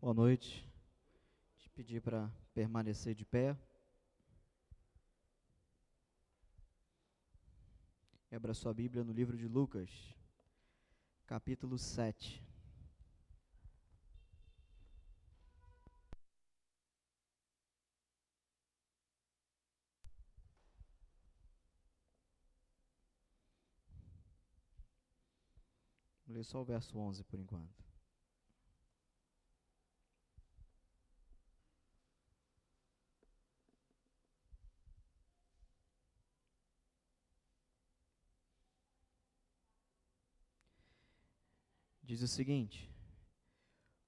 Boa 0.00 0.14
noite. 0.14 0.66
Te 1.58 1.68
pedir 1.68 2.00
para 2.00 2.32
permanecer 2.54 3.14
de 3.14 3.26
pé. 3.26 3.54
Abra 8.32 8.54
sua 8.54 8.72
Bíblia 8.72 9.04
no 9.04 9.12
livro 9.12 9.36
de 9.36 9.46
Lucas, 9.46 9.90
capítulo 11.26 11.76
7. 11.76 12.42
Vou 26.26 26.36
ler 26.36 26.44
só 26.44 26.62
o 26.62 26.64
verso 26.64 26.98
11 26.98 27.22
por 27.24 27.38
enquanto. 27.38 27.89
Diz 42.10 42.22
o 42.22 42.26
seguinte: 42.26 42.92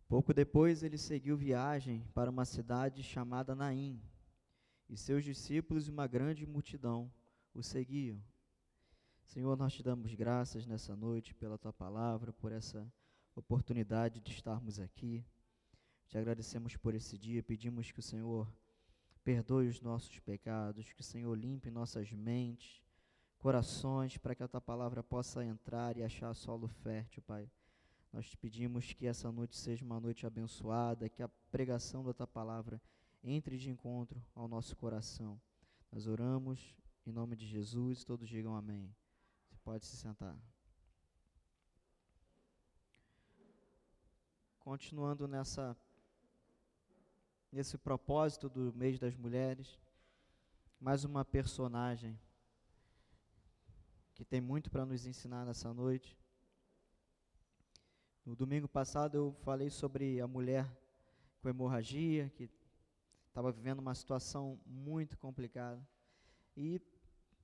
Pouco 0.08 0.34
depois 0.34 0.82
ele 0.82 0.98
seguiu 0.98 1.36
viagem 1.36 2.04
para 2.12 2.32
uma 2.32 2.44
cidade 2.44 3.00
chamada 3.00 3.54
Naim, 3.54 4.02
e 4.88 4.96
seus 4.96 5.22
discípulos 5.22 5.86
e 5.86 5.90
uma 5.92 6.08
grande 6.08 6.44
multidão 6.44 7.08
o 7.54 7.62
seguiam. 7.62 8.20
Senhor, 9.24 9.56
nós 9.56 9.72
te 9.72 9.84
damos 9.84 10.12
graças 10.16 10.66
nessa 10.66 10.96
noite 10.96 11.32
pela 11.32 11.56
tua 11.56 11.72
palavra, 11.72 12.32
por 12.32 12.50
essa 12.50 12.92
oportunidade 13.36 14.20
de 14.20 14.32
estarmos 14.32 14.80
aqui. 14.80 15.24
Te 16.08 16.18
agradecemos 16.18 16.76
por 16.76 16.96
esse 16.96 17.16
dia, 17.16 17.40
pedimos 17.40 17.92
que 17.92 18.00
o 18.00 18.02
Senhor 18.02 18.52
perdoe 19.22 19.68
os 19.68 19.80
nossos 19.80 20.18
pecados, 20.18 20.92
que 20.92 21.02
o 21.02 21.04
Senhor 21.04 21.32
limpe 21.38 21.70
nossas 21.70 22.10
mentes, 22.10 22.82
corações, 23.38 24.18
para 24.18 24.34
que 24.34 24.42
a 24.42 24.48
tua 24.48 24.60
palavra 24.60 25.04
possa 25.04 25.44
entrar 25.44 25.96
e 25.96 26.02
achar 26.02 26.34
solo 26.34 26.66
fértil, 26.66 27.22
Pai 27.22 27.48
nós 28.12 28.28
te 28.28 28.36
pedimos 28.36 28.92
que 28.92 29.06
essa 29.06 29.32
noite 29.32 29.56
seja 29.56 29.84
uma 29.84 29.98
noite 29.98 30.26
abençoada, 30.26 31.08
que 31.08 31.22
a 31.22 31.28
pregação 31.50 32.04
da 32.04 32.12
tua 32.12 32.26
palavra 32.26 32.80
entre 33.24 33.56
de 33.56 33.70
encontro 33.70 34.22
ao 34.34 34.46
nosso 34.46 34.76
coração. 34.76 35.40
Nós 35.90 36.06
oramos 36.06 36.76
em 37.06 37.10
nome 37.10 37.34
de 37.36 37.46
Jesus, 37.46 38.04
todos 38.04 38.28
digam 38.28 38.54
amém. 38.54 38.94
Você 39.48 39.56
pode 39.64 39.86
se 39.86 39.96
sentar. 39.96 40.36
Continuando 44.60 45.26
nessa 45.26 45.76
nesse 47.50 47.76
propósito 47.76 48.48
do 48.48 48.72
mês 48.72 48.98
das 48.98 49.14
mulheres, 49.14 49.78
mais 50.80 51.04
uma 51.04 51.22
personagem 51.22 52.18
que 54.14 54.24
tem 54.24 54.40
muito 54.40 54.70
para 54.70 54.86
nos 54.86 55.04
ensinar 55.04 55.44
nessa 55.44 55.72
noite. 55.74 56.21
No 58.24 58.36
domingo 58.36 58.68
passado 58.68 59.16
eu 59.16 59.32
falei 59.42 59.68
sobre 59.68 60.20
a 60.20 60.28
mulher 60.28 60.64
com 61.40 61.48
hemorragia, 61.48 62.30
que 62.36 62.48
estava 63.26 63.50
vivendo 63.50 63.80
uma 63.80 63.96
situação 63.96 64.60
muito 64.64 65.18
complicada. 65.18 65.84
E 66.56 66.80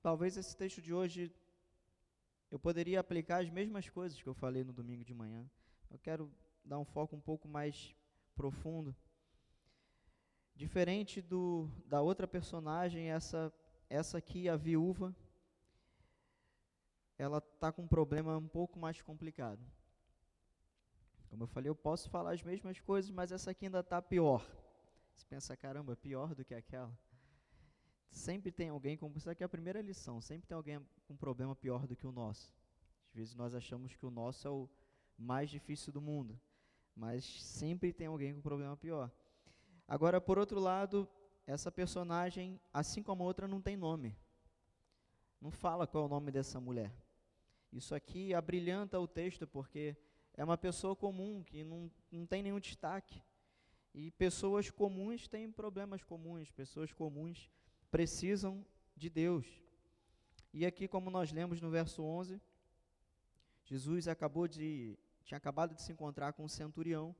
talvez 0.01 0.37
esse 0.37 0.55
texto 0.55 0.81
de 0.81 0.93
hoje 0.93 1.33
eu 2.49 2.57
poderia 2.57 3.01
aplicar 3.01 3.43
as 3.43 3.49
mesmas 3.49 3.89
coisas 3.89 4.21
que 4.21 4.27
eu 4.27 4.33
falei 4.33 4.63
no 4.63 4.71
domingo 4.71 5.03
de 5.03 5.13
manhã. 5.13 5.45
Eu 5.91 5.99
quero 5.99 6.31
dar 6.63 6.79
um 6.79 6.85
foco 6.85 7.13
um 7.13 7.19
pouco 7.19 7.45
mais 7.45 7.93
profundo. 8.33 8.95
Diferente 10.55 11.21
do, 11.21 11.69
da 11.87 12.01
outra 12.01 12.25
personagem, 12.25 13.09
essa, 13.09 13.51
essa 13.89 14.17
aqui, 14.17 14.47
a 14.47 14.55
viúva, 14.55 15.13
ela 17.17 17.39
está 17.39 17.69
com 17.69 17.81
um 17.81 17.87
problema 17.87 18.37
um 18.37 18.47
pouco 18.47 18.79
mais 18.79 19.01
complicado. 19.01 19.59
Como 21.29 21.43
eu 21.43 21.47
falei, 21.47 21.69
eu 21.69 21.75
posso 21.75 22.09
falar 22.09 22.33
as 22.33 22.41
mesmas 22.41 22.79
coisas, 22.79 23.11
mas 23.11 23.31
essa 23.31 23.51
aqui 23.51 23.65
ainda 23.65 23.81
está 23.81 24.01
pior. 24.01 24.45
Você 25.15 25.25
pensa, 25.29 25.55
caramba, 25.55 25.95
pior 25.95 26.33
do 26.33 26.43
que 26.43 26.55
aquela. 26.55 26.91
Sempre 28.09 28.51
tem 28.51 28.69
alguém, 28.69 28.97
como 28.97 29.15
isso 29.17 29.29
aqui 29.29 29.43
é 29.43 29.45
a 29.45 29.49
primeira 29.49 29.81
lição, 29.81 30.19
sempre 30.19 30.47
tem 30.47 30.55
alguém 30.55 30.79
com 31.05 31.13
um 31.13 31.17
problema 31.17 31.55
pior 31.55 31.85
do 31.85 31.95
que 31.95 32.07
o 32.07 32.11
nosso. 32.11 32.51
Às 33.09 33.15
vezes 33.15 33.35
nós 33.35 33.53
achamos 33.53 33.95
que 33.95 34.05
o 34.05 34.09
nosso 34.09 34.47
é 34.47 34.51
o 34.51 34.67
mais 35.17 35.49
difícil 35.49 35.93
do 35.93 36.01
mundo, 36.01 36.39
mas 36.95 37.23
sempre 37.43 37.93
tem 37.93 38.07
alguém 38.07 38.33
com 38.33 38.39
um 38.39 38.43
problema 38.43 38.75
pior. 38.75 39.11
Agora, 39.87 40.19
por 40.19 40.39
outro 40.39 40.59
lado, 40.59 41.07
essa 41.45 41.71
personagem, 41.71 42.59
assim 42.73 43.03
como 43.03 43.23
a 43.23 43.25
outra, 43.25 43.47
não 43.47 43.61
tem 43.61 43.77
nome. 43.77 44.15
Não 45.39 45.51
fala 45.51 45.85
qual 45.85 46.03
é 46.03 46.07
o 46.07 46.09
nome 46.09 46.31
dessa 46.31 46.59
mulher. 46.59 46.91
Isso 47.71 47.93
aqui 47.93 48.33
abrilhanta 48.33 48.99
o 48.99 49.07
texto, 49.07 49.47
porque 49.47 49.95
é 50.39 50.43
uma 50.45 50.57
pessoa 50.57 50.95
comum, 50.95 51.43
que 51.43 51.65
não, 51.65 51.91
não 52.09 52.25
tem 52.25 52.41
nenhum 52.41 52.61
destaque. 52.61 53.21
E 53.93 54.09
pessoas 54.11 54.69
comuns 54.69 55.27
têm 55.27 55.51
problemas 55.51 56.01
comuns, 56.01 56.49
pessoas 56.49 56.93
comuns 56.93 57.51
precisam 57.91 58.65
de 58.95 59.09
Deus. 59.09 59.45
E 60.53 60.65
aqui, 60.65 60.87
como 60.87 61.11
nós 61.11 61.29
lemos 61.33 61.59
no 61.59 61.69
verso 61.69 62.01
11, 62.01 62.39
Jesus 63.65 64.07
acabou 64.07 64.47
de 64.47 64.97
tinha 65.25 65.37
acabado 65.37 65.75
de 65.75 65.81
se 65.81 65.91
encontrar 65.91 66.31
com 66.31 66.45
um 66.45 66.47
centurião, 66.47 67.13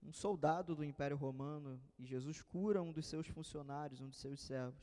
um 0.00 0.12
soldado 0.12 0.76
do 0.76 0.84
Império 0.84 1.16
Romano, 1.16 1.82
e 1.98 2.06
Jesus 2.06 2.40
cura 2.40 2.80
um 2.80 2.92
dos 2.92 3.06
seus 3.06 3.26
funcionários, 3.26 4.00
um 4.00 4.08
dos 4.08 4.20
seus 4.20 4.40
servos. 4.40 4.80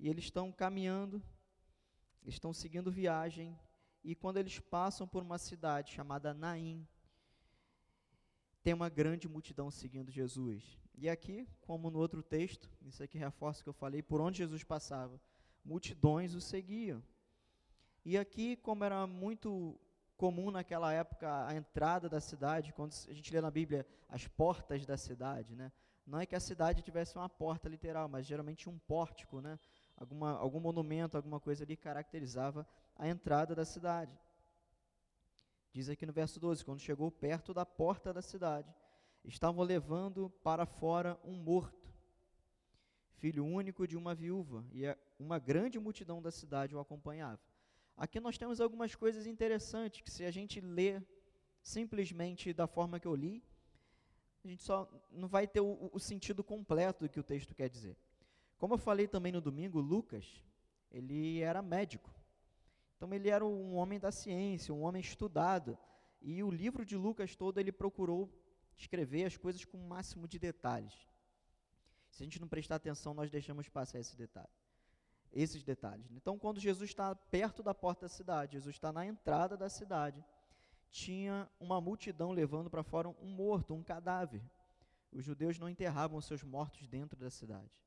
E 0.00 0.08
eles 0.08 0.24
estão 0.24 0.50
caminhando, 0.50 1.22
estão 2.24 2.54
seguindo 2.54 2.90
viagem, 2.90 3.54
e 4.02 4.14
quando 4.14 4.38
eles 4.38 4.58
passam 4.58 5.06
por 5.06 5.22
uma 5.22 5.36
cidade 5.36 5.92
chamada 5.92 6.32
Naim, 6.32 6.88
tem 8.62 8.72
uma 8.72 8.88
grande 8.88 9.28
multidão 9.28 9.70
seguindo 9.70 10.10
Jesus. 10.10 10.78
E 10.94 11.08
aqui, 11.08 11.48
como 11.60 11.90
no 11.90 11.98
outro 11.98 12.22
texto, 12.22 12.70
isso 12.82 13.02
aqui 13.02 13.18
reforça 13.18 13.60
o 13.60 13.64
que 13.64 13.68
eu 13.68 13.74
falei, 13.74 14.02
por 14.02 14.20
onde 14.20 14.38
Jesus 14.38 14.62
passava, 14.62 15.20
multidões 15.64 16.34
o 16.34 16.40
seguiam. 16.40 17.02
E 18.04 18.16
aqui, 18.18 18.56
como 18.56 18.84
era 18.84 19.06
muito 19.06 19.78
comum 20.16 20.50
naquela 20.50 20.92
época 20.92 21.46
a 21.46 21.54
entrada 21.54 22.08
da 22.08 22.20
cidade, 22.20 22.72
quando 22.72 22.92
a 23.08 23.12
gente 23.12 23.32
lê 23.32 23.40
na 23.40 23.50
Bíblia 23.50 23.86
as 24.08 24.26
portas 24.26 24.86
da 24.86 24.96
cidade, 24.96 25.56
né? 25.56 25.72
Não 26.06 26.18
é 26.18 26.26
que 26.26 26.34
a 26.34 26.40
cidade 26.40 26.82
tivesse 26.82 27.16
uma 27.16 27.28
porta 27.28 27.68
literal, 27.68 28.08
mas 28.08 28.26
geralmente 28.26 28.68
um 28.68 28.78
pórtico, 28.78 29.40
né? 29.40 29.58
Alguma, 29.96 30.36
algum 30.36 30.60
monumento, 30.60 31.16
alguma 31.16 31.40
coisa 31.40 31.64
ali 31.64 31.76
caracterizava 31.76 32.66
a 32.96 33.08
entrada 33.08 33.54
da 33.54 33.64
cidade. 33.64 34.16
Diz 35.72 35.88
aqui 35.88 36.04
no 36.04 36.12
verso 36.12 36.38
12: 36.38 36.64
quando 36.64 36.80
chegou 36.80 37.10
perto 37.10 37.54
da 37.54 37.64
porta 37.64 38.12
da 38.12 38.20
cidade, 38.20 38.74
estavam 39.24 39.64
levando 39.64 40.28
para 40.42 40.66
fora 40.66 41.18
um 41.24 41.34
morto, 41.34 41.90
filho 43.14 43.44
único 43.44 43.86
de 43.86 43.96
uma 43.96 44.14
viúva, 44.14 44.64
e 44.72 44.82
uma 45.18 45.38
grande 45.38 45.78
multidão 45.78 46.20
da 46.20 46.30
cidade 46.30 46.74
o 46.74 46.80
acompanhava. 46.80 47.40
Aqui 47.96 48.20
nós 48.20 48.36
temos 48.36 48.60
algumas 48.60 48.94
coisas 48.94 49.26
interessantes 49.26 50.02
que, 50.02 50.10
se 50.10 50.24
a 50.24 50.30
gente 50.30 50.60
ler 50.60 51.06
simplesmente 51.62 52.52
da 52.52 52.66
forma 52.66 52.98
que 52.98 53.06
eu 53.06 53.14
li, 53.14 53.42
a 54.44 54.48
gente 54.48 54.62
só 54.62 54.90
não 55.10 55.28
vai 55.28 55.46
ter 55.46 55.60
o, 55.60 55.90
o 55.92 56.00
sentido 56.00 56.42
completo 56.42 57.04
do 57.04 57.08
que 57.08 57.20
o 57.20 57.22
texto 57.22 57.54
quer 57.54 57.68
dizer. 57.68 57.96
Como 58.58 58.74
eu 58.74 58.78
falei 58.78 59.06
também 59.06 59.32
no 59.32 59.40
domingo, 59.40 59.80
Lucas, 59.80 60.42
ele 60.90 61.40
era 61.40 61.62
médico. 61.62 62.10
Então 63.02 63.12
ele 63.12 63.28
era 63.28 63.44
um 63.44 63.74
homem 63.74 63.98
da 63.98 64.12
ciência, 64.12 64.72
um 64.72 64.82
homem 64.82 65.00
estudado, 65.00 65.76
e 66.20 66.40
o 66.40 66.48
livro 66.48 66.86
de 66.86 66.96
Lucas 66.96 67.34
todo 67.34 67.58
ele 67.58 67.72
procurou 67.72 68.32
escrever 68.76 69.24
as 69.24 69.36
coisas 69.36 69.64
com 69.64 69.76
o 69.76 69.88
máximo 69.88 70.28
de 70.28 70.38
detalhes. 70.38 70.94
Se 72.12 72.22
a 72.22 72.24
gente 72.24 72.40
não 72.40 72.46
prestar 72.46 72.76
atenção, 72.76 73.12
nós 73.12 73.28
deixamos 73.28 73.68
passar 73.68 73.98
esse 73.98 74.16
detalhe, 74.16 74.54
esses 75.32 75.64
detalhes. 75.64 76.12
Então, 76.12 76.38
quando 76.38 76.60
Jesus 76.60 76.90
está 76.90 77.12
perto 77.12 77.60
da 77.60 77.74
porta 77.74 78.02
da 78.02 78.08
cidade, 78.08 78.52
Jesus 78.52 78.76
está 78.76 78.92
na 78.92 79.04
entrada 79.04 79.56
da 79.56 79.68
cidade, 79.68 80.24
tinha 80.88 81.50
uma 81.58 81.80
multidão 81.80 82.30
levando 82.30 82.70
para 82.70 82.84
fora 82.84 83.08
um 83.08 83.30
morto, 83.34 83.74
um 83.74 83.82
cadáver. 83.82 84.44
Os 85.10 85.24
judeus 85.24 85.58
não 85.58 85.68
enterravam 85.68 86.20
seus 86.20 86.44
mortos 86.44 86.86
dentro 86.86 87.18
da 87.18 87.30
cidade. 87.30 87.82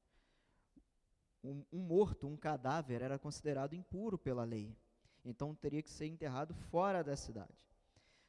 Um, 1.42 1.64
um 1.72 1.80
morto, 1.80 2.28
um 2.28 2.36
cadáver, 2.36 3.02
era 3.02 3.18
considerado 3.18 3.76
impuro 3.76 4.18
pela 4.18 4.44
lei 4.44 4.76
então 5.26 5.56
teria 5.56 5.82
que 5.82 5.90
ser 5.90 6.06
enterrado 6.06 6.54
fora 6.54 7.04
da 7.04 7.16
cidade. 7.16 7.66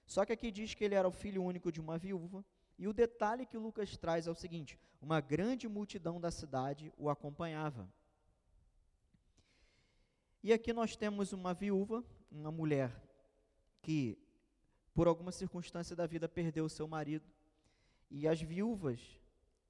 Só 0.06 0.25
que 0.25 0.32
aqui 0.32 0.50
diz 0.50 0.72
que 0.75 0.84
ele 0.84 0.94
era 0.94 1.06
o 1.06 1.12
filho 1.12 1.43
único 1.43 1.70
de 1.70 1.81
uma 1.81 1.98
viúva, 1.98 2.44
e 2.78 2.88
o 2.88 2.93
detalhe 2.93 3.46
que 3.46 3.56
Lucas 3.56 3.96
traz 3.96 4.26
é 4.26 4.31
o 4.31 4.34
seguinte: 4.34 4.78
uma 5.00 5.20
grande 5.20 5.69
multidão 5.69 6.20
da 6.20 6.31
cidade 6.31 6.93
o 6.96 7.10
acompanhava. 7.10 7.88
E 10.43 10.52
aqui 10.52 10.72
nós 10.72 10.96
temos 10.96 11.32
uma 11.32 11.52
viúva, 11.52 12.04
uma 12.31 12.52
mulher 12.52 13.02
que, 13.82 14.16
por 14.94 15.08
alguma 15.08 15.32
circunstância 15.32 15.96
da 15.96 16.06
vida, 16.06 16.28
perdeu 16.28 16.69
seu 16.69 16.87
marido. 16.87 17.28
E 18.08 18.28
as 18.28 18.40
viúvas, 18.40 19.00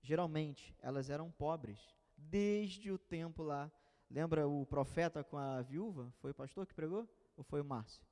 geralmente, 0.02 0.76
elas 0.80 1.08
eram 1.08 1.30
pobres 1.30 1.78
desde 2.16 2.90
o 2.90 2.98
tempo 2.98 3.42
lá. 3.42 3.70
Lembra 4.10 4.46
o 4.46 4.64
profeta 4.66 5.24
com 5.24 5.36
a 5.36 5.62
viúva? 5.62 6.12
Foi 6.18 6.30
o 6.30 6.34
pastor 6.34 6.66
que 6.66 6.74
pregou? 6.74 7.08
Ou 7.36 7.44
foi 7.44 7.60
o 7.60 7.64
Márcio? 7.64 8.02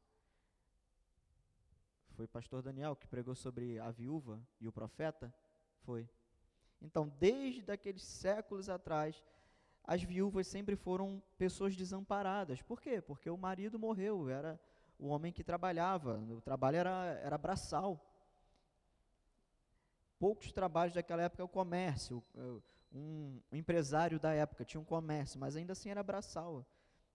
Foi 2.11 2.25
o 2.26 2.29
pastor 2.29 2.62
Daniel 2.62 2.94
que 2.94 3.06
pregou 3.06 3.35
sobre 3.35 3.79
a 3.79 3.91
viúva 3.91 4.41
e 4.61 4.69
o 4.69 4.73
profeta? 4.73 5.35
Foi. 5.82 6.08
Então, 6.81 7.08
desde 7.19 7.70
aqueles 7.70 8.02
séculos 8.02 8.69
atrás, 8.69 9.23
as 9.82 10.02
viúvas 10.02 10.46
sempre 10.46 10.76
foram 10.76 11.23
pessoas 11.37 11.76
desamparadas. 11.76 12.62
Por 12.62 12.81
quê? 12.81 13.00
Porque 13.00 13.29
o 13.29 13.37
marido 13.37 13.79
morreu, 13.79 14.29
era 14.29 14.61
o 14.99 15.08
homem 15.08 15.32
que 15.32 15.44
trabalhava, 15.44 16.19
o 16.31 16.40
trabalho 16.40 16.76
era, 16.76 17.20
era 17.23 17.38
braçal. 17.38 18.00
Poucos 20.19 20.52
trabalhos 20.52 20.94
daquela 20.94 21.23
época 21.23 21.44
o 21.44 21.49
comércio, 21.49 22.23
um, 22.94 23.41
empresário 23.52 24.20
da 24.20 24.32
época 24.32 24.64
tinha 24.64 24.81
um 24.81 24.85
comércio, 24.85 25.38
mas 25.38 25.56
ainda 25.56 25.73
assim 25.73 25.91
era 25.91 26.02
braçal. 26.02 26.64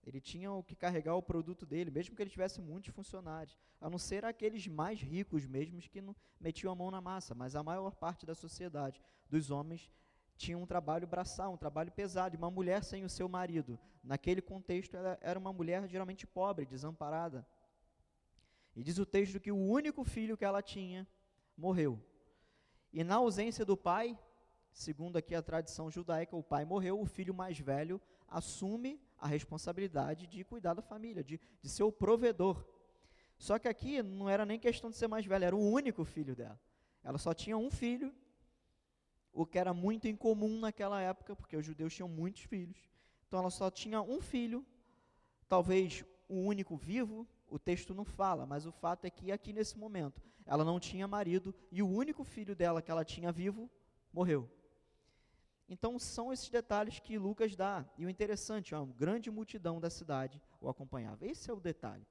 Ele 0.06 0.20
tinha 0.20 0.50
o 0.52 0.62
que 0.62 0.74
carregar 0.74 1.14
o 1.14 1.22
produto 1.22 1.66
dele, 1.66 1.90
mesmo 1.90 2.14
que 2.14 2.22
ele 2.22 2.30
tivesse 2.30 2.60
muitos 2.60 2.92
funcionários, 2.94 3.58
a 3.80 3.88
não 3.88 3.98
ser 3.98 4.24
aqueles 4.24 4.66
mais 4.66 5.00
ricos 5.00 5.46
mesmos 5.46 5.88
que 5.88 6.00
não 6.00 6.14
metiam 6.40 6.72
a 6.72 6.76
mão 6.76 6.90
na 6.90 7.00
massa, 7.00 7.34
mas 7.34 7.54
a 7.54 7.62
maior 7.62 7.94
parte 7.94 8.24
da 8.24 8.34
sociedade, 8.34 9.02
dos 9.28 9.50
homens, 9.50 9.90
tinha 10.36 10.56
um 10.56 10.66
trabalho 10.66 11.06
braçal, 11.06 11.52
um 11.52 11.56
trabalho 11.56 11.92
pesado. 11.92 12.36
Uma 12.36 12.50
mulher 12.50 12.82
sem 12.82 13.04
o 13.04 13.10
seu 13.10 13.28
marido, 13.28 13.78
naquele 14.02 14.40
contexto, 14.40 14.96
ela 14.96 15.18
era 15.20 15.38
uma 15.38 15.52
mulher 15.52 15.86
geralmente 15.86 16.26
pobre, 16.26 16.64
desamparada. 16.64 17.46
E 18.74 18.82
diz 18.82 18.98
o 18.98 19.04
texto 19.04 19.38
que 19.38 19.52
o 19.52 19.58
único 19.58 20.02
filho 20.02 20.38
que 20.38 20.44
ela 20.44 20.62
tinha 20.62 21.06
morreu. 21.56 22.00
E 22.90 23.04
na 23.04 23.16
ausência 23.16 23.66
do 23.66 23.76
pai, 23.76 24.18
segundo 24.72 25.16
aqui 25.16 25.34
a 25.34 25.42
tradição 25.42 25.90
judaica, 25.90 26.36
o 26.36 26.42
pai 26.42 26.64
morreu, 26.64 27.00
o 27.00 27.06
filho 27.06 27.34
mais 27.34 27.58
velho 27.58 28.00
assume 28.28 29.00
a 29.18 29.26
responsabilidade 29.26 30.26
de 30.26 30.44
cuidar 30.44 30.74
da 30.74 30.82
família, 30.82 31.22
de, 31.22 31.40
de 31.60 31.68
ser 31.68 31.82
o 31.82 31.92
provedor. 31.92 32.64
Só 33.36 33.58
que 33.58 33.68
aqui 33.68 34.02
não 34.02 34.28
era 34.28 34.44
nem 34.44 34.58
questão 34.58 34.90
de 34.90 34.96
ser 34.96 35.08
mais 35.08 35.26
velho, 35.26 35.44
era 35.44 35.56
o 35.56 35.70
único 35.70 36.04
filho 36.04 36.36
dela. 36.36 36.60
Ela 37.02 37.18
só 37.18 37.32
tinha 37.32 37.56
um 37.56 37.70
filho 37.70 38.14
o 39.32 39.46
que 39.46 39.58
era 39.58 39.72
muito 39.72 40.08
incomum 40.08 40.58
naquela 40.58 41.00
época, 41.00 41.36
porque 41.36 41.56
os 41.56 41.64
judeus 41.64 41.94
tinham 41.94 42.08
muitos 42.08 42.42
filhos. 42.42 42.76
Então 43.26 43.40
ela 43.40 43.50
só 43.50 43.70
tinha 43.70 44.02
um 44.02 44.20
filho, 44.20 44.66
talvez 45.48 46.04
o 46.28 46.36
único 46.36 46.76
vivo, 46.76 47.26
o 47.48 47.58
texto 47.58 47.94
não 47.94 48.04
fala, 48.04 48.46
mas 48.46 48.66
o 48.66 48.72
fato 48.72 49.04
é 49.04 49.10
que 49.10 49.32
aqui 49.32 49.52
nesse 49.52 49.78
momento 49.78 50.22
ela 50.46 50.64
não 50.64 50.80
tinha 50.80 51.06
marido 51.06 51.54
e 51.70 51.82
o 51.82 51.88
único 51.88 52.24
filho 52.24 52.54
dela 52.54 52.82
que 52.82 52.90
ela 52.90 53.04
tinha 53.04 53.30
vivo 53.30 53.70
morreu. 54.12 54.48
Então 55.70 55.96
são 56.00 56.32
esses 56.32 56.50
detalhes 56.50 56.98
que 56.98 57.16
Lucas 57.16 57.54
dá. 57.54 57.86
E 57.96 58.04
o 58.04 58.10
interessante, 58.10 58.74
uma 58.74 58.84
grande 58.84 59.30
multidão 59.30 59.80
da 59.80 59.88
cidade 59.88 60.42
o 60.60 60.68
acompanhava. 60.68 61.24
Esse 61.24 61.48
é 61.48 61.54
o 61.54 61.60
detalhe. 61.60 62.04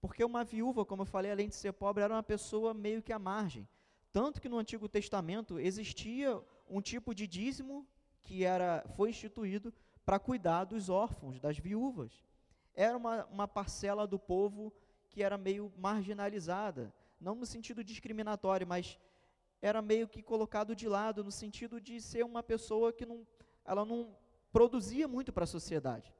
Porque 0.00 0.24
uma 0.24 0.44
viúva, 0.44 0.84
como 0.84 1.02
eu 1.02 1.06
falei, 1.06 1.32
além 1.32 1.48
de 1.48 1.56
ser 1.56 1.72
pobre, 1.72 2.04
era 2.04 2.14
uma 2.14 2.22
pessoa 2.22 2.72
meio 2.72 3.02
que 3.02 3.12
à 3.12 3.18
margem. 3.18 3.68
Tanto 4.12 4.40
que 4.40 4.48
no 4.48 4.56
Antigo 4.56 4.88
Testamento 4.88 5.58
existia 5.58 6.40
um 6.70 6.80
tipo 6.80 7.12
de 7.12 7.26
dízimo 7.26 7.84
que 8.22 8.44
era, 8.44 8.84
foi 8.96 9.10
instituído 9.10 9.74
para 10.04 10.20
cuidar 10.20 10.64
dos 10.64 10.88
órfãos, 10.88 11.40
das 11.40 11.58
viúvas. 11.58 12.24
Era 12.72 12.96
uma, 12.96 13.24
uma 13.26 13.48
parcela 13.48 14.06
do 14.06 14.18
povo 14.18 14.72
que 15.08 15.24
era 15.24 15.36
meio 15.36 15.72
marginalizada, 15.76 16.94
não 17.20 17.34
no 17.34 17.46
sentido 17.46 17.82
discriminatório, 17.82 18.66
mas 18.66 18.96
era 19.66 19.82
meio 19.82 20.08
que 20.08 20.22
colocado 20.22 20.74
de 20.74 20.88
lado 20.88 21.24
no 21.24 21.30
sentido 21.30 21.80
de 21.80 22.00
ser 22.00 22.24
uma 22.24 22.42
pessoa 22.42 22.92
que 22.92 23.04
não, 23.04 23.26
ela 23.64 23.84
não 23.84 24.16
produzia 24.52 25.08
muito 25.08 25.32
para 25.32 25.44
a 25.44 25.46
sociedade. 25.46 26.14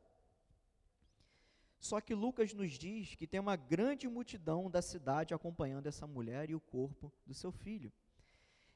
Só 1.78 2.00
que 2.00 2.14
Lucas 2.14 2.52
nos 2.52 2.72
diz 2.72 3.14
que 3.14 3.26
tem 3.26 3.38
uma 3.38 3.54
grande 3.54 4.08
multidão 4.08 4.70
da 4.70 4.82
cidade 4.82 5.34
acompanhando 5.34 5.86
essa 5.86 6.06
mulher 6.06 6.50
e 6.50 6.54
o 6.54 6.60
corpo 6.60 7.12
do 7.24 7.34
seu 7.34 7.52
filho. 7.52 7.92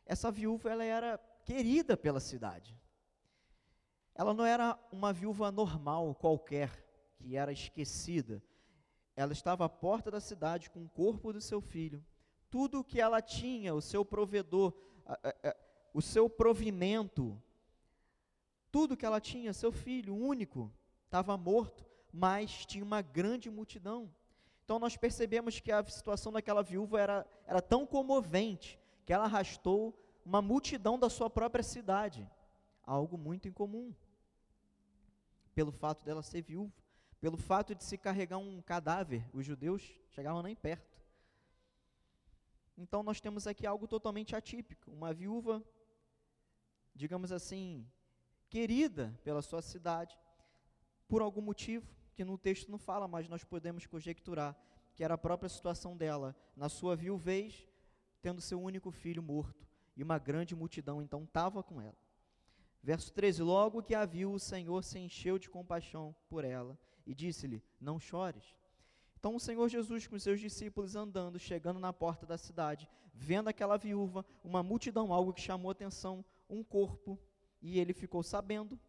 Essa 0.07 0.31
viúva 0.31 0.71
ela 0.71 0.85
era 0.85 1.19
querida 1.45 1.97
pela 1.97 2.21
cidade. 2.21 2.79
Ela 4.15 4.35
não 4.35 4.45
era 4.45 4.79
uma 4.93 5.13
viúva 5.13 5.51
normal 5.51 6.15
qualquer, 6.15 6.87
que 7.17 7.37
era 7.37 7.53
esquecida. 7.53 8.43
Ela 9.17 9.33
estava 9.33 9.65
à 9.65 9.69
porta 9.69 10.11
da 10.11 10.21
cidade 10.21 10.71
com 10.71 10.85
o 10.85 10.89
corpo 10.89 11.33
do 11.33 11.41
seu 11.41 11.61
filho. 11.61 12.05
Tudo 12.51 12.81
o 12.81 12.85
que 12.85 13.01
ela 13.01 13.23
tinha, 13.23 13.75
o 13.75 13.81
seu 13.81 14.05
provedor, 14.05 14.75
o 15.95 16.03
seu 16.03 16.29
provimento, 16.29 17.41
tudo 18.71 18.97
que 18.97 19.07
ela 19.07 19.21
tinha, 19.21 19.53
seu 19.53 19.73
filho 19.73 20.15
único, 20.17 20.73
estava 21.07 21.37
morto 21.37 21.91
mas 22.13 22.67
tinha 22.67 22.85
uma 22.85 23.03
grande 23.03 23.51
multidão. 23.51 24.13
Então 24.65 24.79
nós 24.79 24.97
percebemos 24.97 25.61
que 25.61 25.73
a 25.73 25.85
situação 25.87 26.33
daquela 26.33 26.63
viúva 26.63 27.01
era, 27.01 27.27
era 27.47 27.61
tão 27.61 27.87
comovente 27.87 28.79
que 29.05 29.13
ela 29.13 29.25
arrastou 29.25 29.97
uma 30.25 30.41
multidão 30.41 30.99
da 30.99 31.09
sua 31.09 31.29
própria 31.29 31.63
cidade, 31.63 32.29
algo 32.85 33.17
muito 33.17 33.49
incomum. 33.49 33.93
Pelo 35.55 35.73
fato 35.73 36.05
dela 36.05 36.23
ser 36.23 36.43
viúva, 36.43 36.73
pelo 37.21 37.37
fato 37.37 37.75
de 37.75 37.83
se 37.83 37.99
carregar 37.99 38.39
um 38.39 38.63
cadáver, 38.63 39.29
os 39.33 39.45
judeus 39.45 39.83
chegavam 40.11 40.43
nem 40.43 40.55
perto. 40.55 40.90
Então 42.81 43.03
nós 43.03 43.21
temos 43.21 43.47
aqui 43.47 43.67
algo 43.67 43.87
totalmente 43.87 44.35
atípico, 44.35 44.91
uma 44.91 45.13
viúva, 45.13 45.63
digamos 46.95 47.31
assim, 47.31 47.87
querida 48.49 49.15
pela 49.23 49.43
sua 49.43 49.61
cidade, 49.61 50.19
por 51.07 51.21
algum 51.21 51.43
motivo, 51.43 51.87
que 52.15 52.25
no 52.25 52.39
texto 52.39 52.71
não 52.71 52.79
fala, 52.79 53.07
mas 53.07 53.29
nós 53.29 53.45
podemos 53.45 53.87
conjecturar 53.87 54.57
que 54.95 55.05
era 55.05 55.13
a 55.13 55.19
própria 55.19 55.49
situação 55.51 55.95
dela, 55.95 56.35
na 56.57 56.71
sua 56.71 56.97
viuvez, 56.97 57.69
tendo 58.23 58.41
seu 58.41 58.59
único 58.59 58.91
filho 58.91 59.23
morto, 59.23 59.69
e 59.95 60.03
uma 60.03 60.19
grande 60.19 60.57
multidão 60.57 61.03
então 61.03 61.25
estava 61.25 61.63
com 61.63 61.83
ela. 61.83 61.99
Verso 62.83 63.13
13: 63.13 63.43
Logo 63.43 63.83
que 63.83 63.95
a 63.95 64.07
viu, 64.07 64.33
o 64.33 64.39
Senhor 64.39 64.83
se 64.83 64.99
encheu 64.99 65.39
de 65.39 65.51
compaixão 65.51 66.17
por 66.31 66.45
ela 66.47 66.79
e 67.07 67.15
disse-lhe: 67.15 67.63
Não 67.79 68.01
chores. 68.01 68.55
Então 69.21 69.37
o 69.37 69.41
Senhor 69.41 69.69
Jesus, 69.69 70.09
com 70.09 70.19
seus 70.19 70.41
discípulos 70.41 70.97
andando, 70.97 71.39
chegando 71.39 71.79
na 71.79 71.93
porta 71.93 72.27
da 72.27 72.37
cidade, 72.37 72.89
vendo 73.15 73.47
aquela 73.47 73.77
viúva, 73.77 74.25
uma 74.43 74.63
multidão, 74.63 75.13
algo 75.13 75.33
que 75.33 75.41
chamou 75.41 75.71
atenção, 75.71 76.25
um 76.49 76.65
corpo, 76.65 77.17
e 77.63 77.79
ele 77.79 77.93
ficou 77.93 78.23
sabendo 78.23 78.81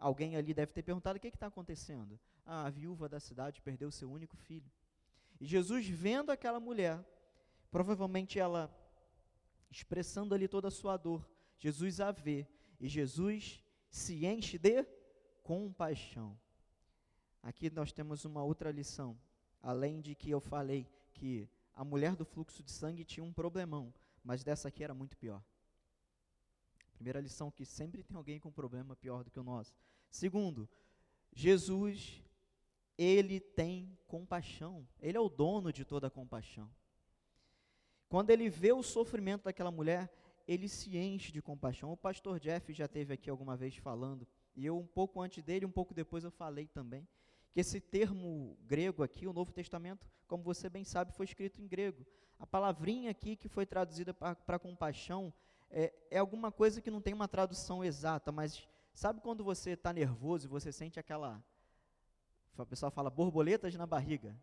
Alguém 0.00 0.34
ali 0.34 0.54
deve 0.54 0.72
ter 0.72 0.82
perguntado: 0.82 1.18
o 1.18 1.20
que 1.20 1.28
está 1.28 1.46
acontecendo? 1.46 2.18
Ah, 2.44 2.64
a 2.64 2.70
viúva 2.70 3.08
da 3.08 3.20
cidade 3.20 3.60
perdeu 3.60 3.90
seu 3.92 4.10
único 4.10 4.34
filho. 4.34 4.68
E 5.38 5.44
Jesus, 5.44 5.86
vendo 5.86 6.30
aquela 6.32 6.58
mulher, 6.58 7.04
provavelmente 7.70 8.38
ela 8.38 8.74
expressando 9.70 10.34
ali 10.34 10.48
toda 10.48 10.68
a 10.68 10.70
sua 10.70 10.96
dor, 10.96 11.28
Jesus 11.58 12.00
a 12.00 12.10
vê 12.10 12.48
e 12.80 12.88
Jesus 12.88 13.62
se 13.90 14.24
enche 14.24 14.58
de 14.58 14.84
compaixão. 15.42 16.36
Aqui 17.42 17.70
nós 17.70 17.92
temos 17.92 18.24
uma 18.24 18.42
outra 18.42 18.70
lição, 18.70 19.18
além 19.62 20.00
de 20.00 20.14
que 20.14 20.30
eu 20.30 20.40
falei 20.40 20.86
que 21.12 21.48
a 21.74 21.84
mulher 21.84 22.14
do 22.14 22.24
fluxo 22.24 22.62
de 22.62 22.70
sangue 22.70 23.04
tinha 23.04 23.24
um 23.24 23.32
problemão, 23.32 23.92
mas 24.22 24.44
dessa 24.44 24.68
aqui 24.68 24.84
era 24.84 24.94
muito 24.94 25.16
pior. 25.16 25.42
Primeira 26.92 27.20
lição 27.20 27.50
que 27.50 27.64
sempre 27.64 28.02
tem 28.02 28.16
alguém 28.16 28.38
com 28.38 28.52
problema 28.52 28.94
pior 28.94 29.24
do 29.24 29.30
que 29.30 29.40
o 29.40 29.44
nosso. 29.44 29.74
Segundo, 30.10 30.68
Jesus, 31.32 32.22
ele 32.98 33.40
tem 33.40 33.96
compaixão. 34.06 34.86
Ele 35.00 35.16
é 35.16 35.20
o 35.20 35.30
dono 35.30 35.72
de 35.72 35.84
toda 35.86 36.08
a 36.08 36.10
compaixão. 36.10 36.70
Quando 38.10 38.28
ele 38.28 38.50
vê 38.50 38.72
o 38.72 38.82
sofrimento 38.82 39.44
daquela 39.44 39.70
mulher, 39.70 40.12
ele 40.46 40.68
se 40.68 40.98
enche 40.98 41.32
de 41.32 41.40
compaixão. 41.40 41.92
O 41.92 41.96
pastor 41.96 42.38
Jeff 42.38 42.72
já 42.74 42.86
teve 42.86 43.14
aqui 43.14 43.30
alguma 43.30 43.56
vez 43.56 43.76
falando, 43.76 44.26
e 44.54 44.66
eu 44.66 44.76
um 44.76 44.86
pouco 44.86 45.22
antes 45.22 45.42
dele, 45.42 45.64
um 45.64 45.70
pouco 45.70 45.94
depois 45.94 46.24
eu 46.24 46.30
falei 46.30 46.66
também, 46.66 47.08
que 47.52 47.60
esse 47.60 47.80
termo 47.80 48.56
grego 48.66 49.02
aqui, 49.02 49.26
o 49.26 49.32
Novo 49.32 49.52
Testamento, 49.52 50.06
como 50.26 50.42
você 50.42 50.68
bem 50.68 50.84
sabe, 50.84 51.12
foi 51.12 51.26
escrito 51.26 51.60
em 51.60 51.66
grego. 51.66 52.06
A 52.38 52.46
palavrinha 52.46 53.10
aqui 53.10 53.36
que 53.36 53.48
foi 53.48 53.66
traduzida 53.66 54.14
para 54.14 54.58
compaixão 54.58 55.32
é, 55.70 55.92
é 56.10 56.18
alguma 56.18 56.50
coisa 56.50 56.80
que 56.80 56.90
não 56.90 57.00
tem 57.00 57.12
uma 57.14 57.28
tradução 57.28 57.84
exata, 57.84 58.32
mas 58.32 58.66
sabe 58.94 59.20
quando 59.20 59.44
você 59.44 59.70
está 59.70 59.92
nervoso 59.92 60.46
e 60.46 60.48
você 60.48 60.72
sente 60.72 60.98
aquela. 60.98 61.42
O 62.56 62.66
pessoal 62.66 62.90
fala 62.90 63.08
borboletas 63.08 63.74
na 63.74 63.86
barriga. 63.86 64.36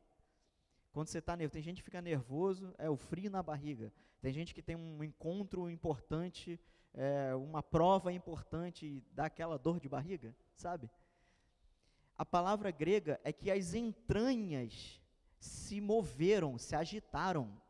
Quando 0.91 1.07
você 1.07 1.19
está 1.19 1.35
nervoso, 1.35 1.53
tem 1.53 1.61
gente 1.61 1.77
que 1.77 1.83
fica 1.83 2.01
nervoso, 2.01 2.73
é 2.77 2.89
o 2.89 2.97
frio 2.97 3.29
na 3.29 3.43
barriga. 3.43 3.93
Tem 4.21 4.33
gente 4.33 4.53
que 4.53 4.61
tem 4.61 4.75
um 4.75 5.03
encontro 5.03 5.69
importante, 5.69 6.59
é, 6.93 7.35
uma 7.35 7.61
prova 7.61 8.11
importante 8.11 8.85
e 8.85 9.03
dá 9.11 9.25
aquela 9.25 9.57
dor 9.57 9.79
de 9.79 9.87
barriga, 9.87 10.35
sabe? 10.55 10.89
A 12.17 12.25
palavra 12.25 12.71
grega 12.71 13.19
é 13.23 13.31
que 13.31 13.51
as 13.51 13.73
entranhas 13.73 14.99
se 15.39 15.79
moveram, 15.79 16.57
se 16.57 16.75
agitaram. 16.75 17.61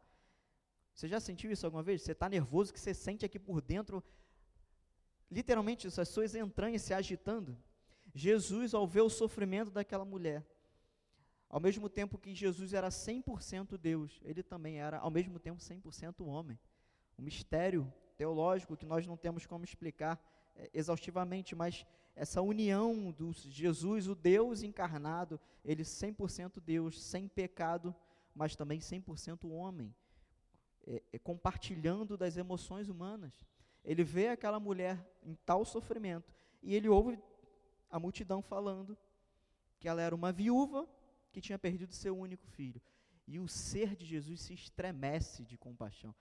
Você 0.94 1.08
já 1.08 1.20
sentiu 1.20 1.51
isso 1.51 1.66
alguma 1.66 1.84
vez? 1.84 2.01
Você 2.01 2.13
está 2.13 2.30
nervoso 2.30 2.74
que 2.74 2.80
você 2.80 2.94
sente 2.94 3.25
aqui 3.25 3.38
por 3.38 3.62
dentro, 3.62 4.04
literalmente, 5.30 5.88
as 5.88 6.10
suas 6.10 6.34
entranhas 6.34 6.82
se 6.82 6.94
agitando? 6.94 7.58
Jesus, 8.13 8.74
ao 8.74 8.88
ver 8.88 9.01
o 9.01 9.10
sofrimento 9.10 9.70
daquela 9.70 10.06
mulher, 10.06 10.46
ao 11.50 11.60
mesmo 11.60 11.89
tempo 11.89 12.18
que 12.18 12.34
Jesus 12.34 12.74
era 12.74 12.89
100% 12.89 13.77
Deus, 13.77 14.20
ele 14.24 14.42
também 14.42 14.80
era, 14.80 14.98
ao 14.98 15.12
mesmo 15.12 15.39
tempo, 15.39 15.62
100% 15.62 16.25
homem. 16.25 16.58
Um 17.18 17.24
mistério 17.24 17.92
teológico 18.16 18.75
que 18.75 18.86
nós 18.86 19.06
não 19.06 19.16
temos 19.16 19.46
como 19.46 19.63
explicar 19.63 20.20
é, 20.56 20.70
exaustivamente, 20.74 21.56
mas 21.56 21.86
essa 22.17 22.41
união 22.41 23.12
do 23.12 23.31
Jesus, 23.31 24.07
o 24.07 24.15
Deus 24.15 24.63
encarnado, 24.63 25.39
ele 25.63 25.83
100% 25.83 26.59
Deus, 26.59 27.00
sem 27.00 27.27
pecado, 27.27 27.95
mas 28.33 28.55
também 28.55 28.79
100% 28.79 29.47
homem, 29.51 29.93
é, 30.88 31.03
é, 31.13 31.19
compartilhando 31.19 32.17
das 32.17 32.36
emoções 32.36 32.89
humanas. 32.89 33.45
Ele 33.86 34.03
vê 34.03 34.29
aquela 34.29 34.59
mulher 34.59 35.00
em 35.24 35.36
tal 35.45 35.63
sofrimento 35.63 36.33
e 36.63 36.74
ele 36.74 36.89
ouve 36.89 37.19
a 37.89 38.00
multidão 38.00 38.41
falando 38.41 38.97
que 39.79 39.88
ela 39.88 40.01
era 40.01 40.15
uma 40.15 40.31
viúva 40.31 40.89
que 41.31 41.39
tinha 41.39 41.59
perdido 41.59 41.93
seu 41.93 42.17
único 42.17 42.47
filho. 42.47 42.81
E 43.27 43.38
o 43.38 43.47
ser 43.47 43.95
de 43.95 44.05
Jesus 44.05 44.41
se 44.41 44.55
estremece 44.55 45.45
de 45.45 45.55
compaixão. 45.55 46.15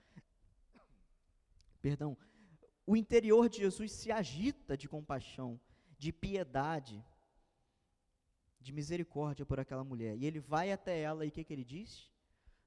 Perdão, 1.80 2.18
o 2.86 2.96
interior 2.96 3.48
de 3.48 3.58
Jesus 3.58 3.92
se 3.92 4.12
agita 4.12 4.76
de 4.76 4.88
compaixão, 4.88 5.58
de 5.98 6.12
piedade, 6.12 7.04
de 8.60 8.72
misericórdia 8.72 9.46
por 9.46 9.60
aquela 9.60 9.84
mulher. 9.84 10.16
E 10.16 10.26
ele 10.26 10.40
vai 10.40 10.72
até 10.72 11.00
ela 11.00 11.24
e 11.24 11.28
o 11.28 11.32
que, 11.32 11.44
que 11.44 11.52
ele 11.52 11.64
diz? 11.64 12.10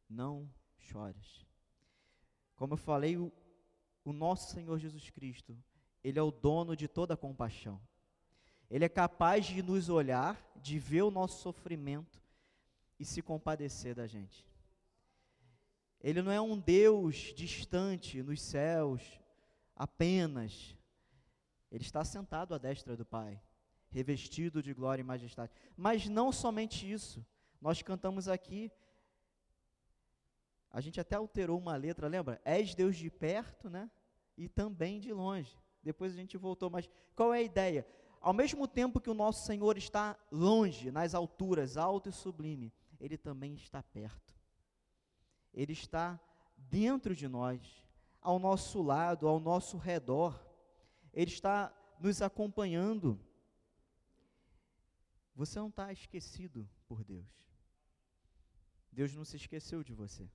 Não 0.10 0.50
chores. 0.78 1.46
Como 2.56 2.74
eu 2.74 2.78
falei, 2.78 3.18
o, 3.18 3.32
o 4.04 4.12
nosso 4.12 4.52
Senhor 4.52 4.78
Jesus 4.80 5.10
Cristo, 5.10 5.58
Ele 6.04 6.20
é 6.20 6.22
o 6.22 6.32
dono 6.32 6.76
de 6.76 6.88
toda 6.88 7.14
a 7.14 7.18
compaixão. 7.18 7.80
Ele 8.70 8.86
é 8.86 8.90
capaz 8.90 9.46
de 9.46 9.62
nos 9.62 9.90
olhar, 9.90 10.38
de 10.56 10.78
ver 10.78 11.04
o 11.04 11.12
nosso 11.12 11.42
sofrimento 11.42 12.22
e 13.00 13.06
se 13.06 13.22
compadecer 13.22 13.96
da 13.96 14.08
gente. 14.08 14.46
Ele 16.02 16.22
não 16.22 16.32
é 16.32 16.40
um 16.40 16.58
Deus 16.58 17.34
distante 17.36 18.22
nos 18.22 18.42
céus, 18.42 19.20
apenas. 19.76 20.76
Ele 21.72 21.84
está 21.84 22.04
sentado 22.04 22.54
à 22.54 22.58
destra 22.58 22.98
do 22.98 23.06
Pai, 23.06 23.42
revestido 23.90 24.62
de 24.62 24.74
glória 24.74 25.02
e 25.02 25.06
majestade. 25.06 25.52
Mas 25.76 26.08
não 26.08 26.32
somente 26.32 26.90
isso. 26.92 27.26
Nós 27.62 27.82
cantamos 27.82 28.28
aqui, 28.28 28.72
a 30.72 30.82
gente 30.82 31.00
até 31.00 31.16
alterou 31.16 31.58
uma 31.58 31.76
letra, 31.76 32.08
lembra? 32.08 32.40
És 32.46 32.76
Deus 32.76 32.96
de 32.96 33.10
perto, 33.10 33.70
né? 33.70 33.90
E 34.38 34.48
também 34.48 35.00
de 35.00 35.12
longe. 35.12 35.58
Depois 35.82 36.14
a 36.14 36.16
gente 36.16 36.38
voltou, 36.38 36.70
mas 36.70 36.90
qual 37.16 37.34
é 37.34 37.40
a 37.40 37.44
ideia? 37.44 37.88
Ao 38.22 38.34
mesmo 38.34 38.68
tempo 38.68 39.00
que 39.00 39.10
o 39.10 39.14
nosso 39.14 39.46
Senhor 39.46 39.78
está 39.78 40.18
longe, 40.32 40.92
nas 40.92 41.16
alturas, 41.16 41.78
alto 41.78 42.10
e 42.10 42.12
sublime, 42.12 42.72
Ele 43.00 43.18
também 43.18 43.56
está 43.56 43.82
perto. 43.82 44.36
Ele 45.54 45.74
está 45.74 46.20
dentro 46.58 47.16
de 47.16 47.28
nós, 47.28 47.62
ao 48.22 48.38
nosso 48.38 48.82
lado, 48.82 49.28
ao 49.28 49.40
nosso 49.40 49.78
redor. 49.78 50.49
Ele 51.14 51.32
está 51.32 51.74
nos 52.00 52.22
acompanhando. 52.22 53.20
Você 55.36 55.60
não 55.60 55.70
está 55.70 55.92
esquecido 55.92 56.70
por 56.88 57.04
Deus. 57.04 57.28
Deus 58.92 59.14
não 59.16 59.24
se 59.24 59.38
esqueceu 59.38 59.84
de 59.84 59.94
você. 59.94 60.30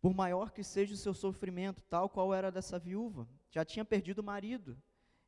Por 0.00 0.14
maior 0.14 0.50
que 0.52 0.62
seja 0.62 0.94
o 0.94 0.96
seu 0.96 1.14
sofrimento, 1.14 1.82
tal 1.82 2.08
qual 2.08 2.32
era 2.34 2.50
dessa 2.50 2.78
viúva, 2.78 3.28
já 3.50 3.64
tinha 3.64 3.84
perdido 3.84 4.20
o 4.20 4.24
marido, 4.24 4.80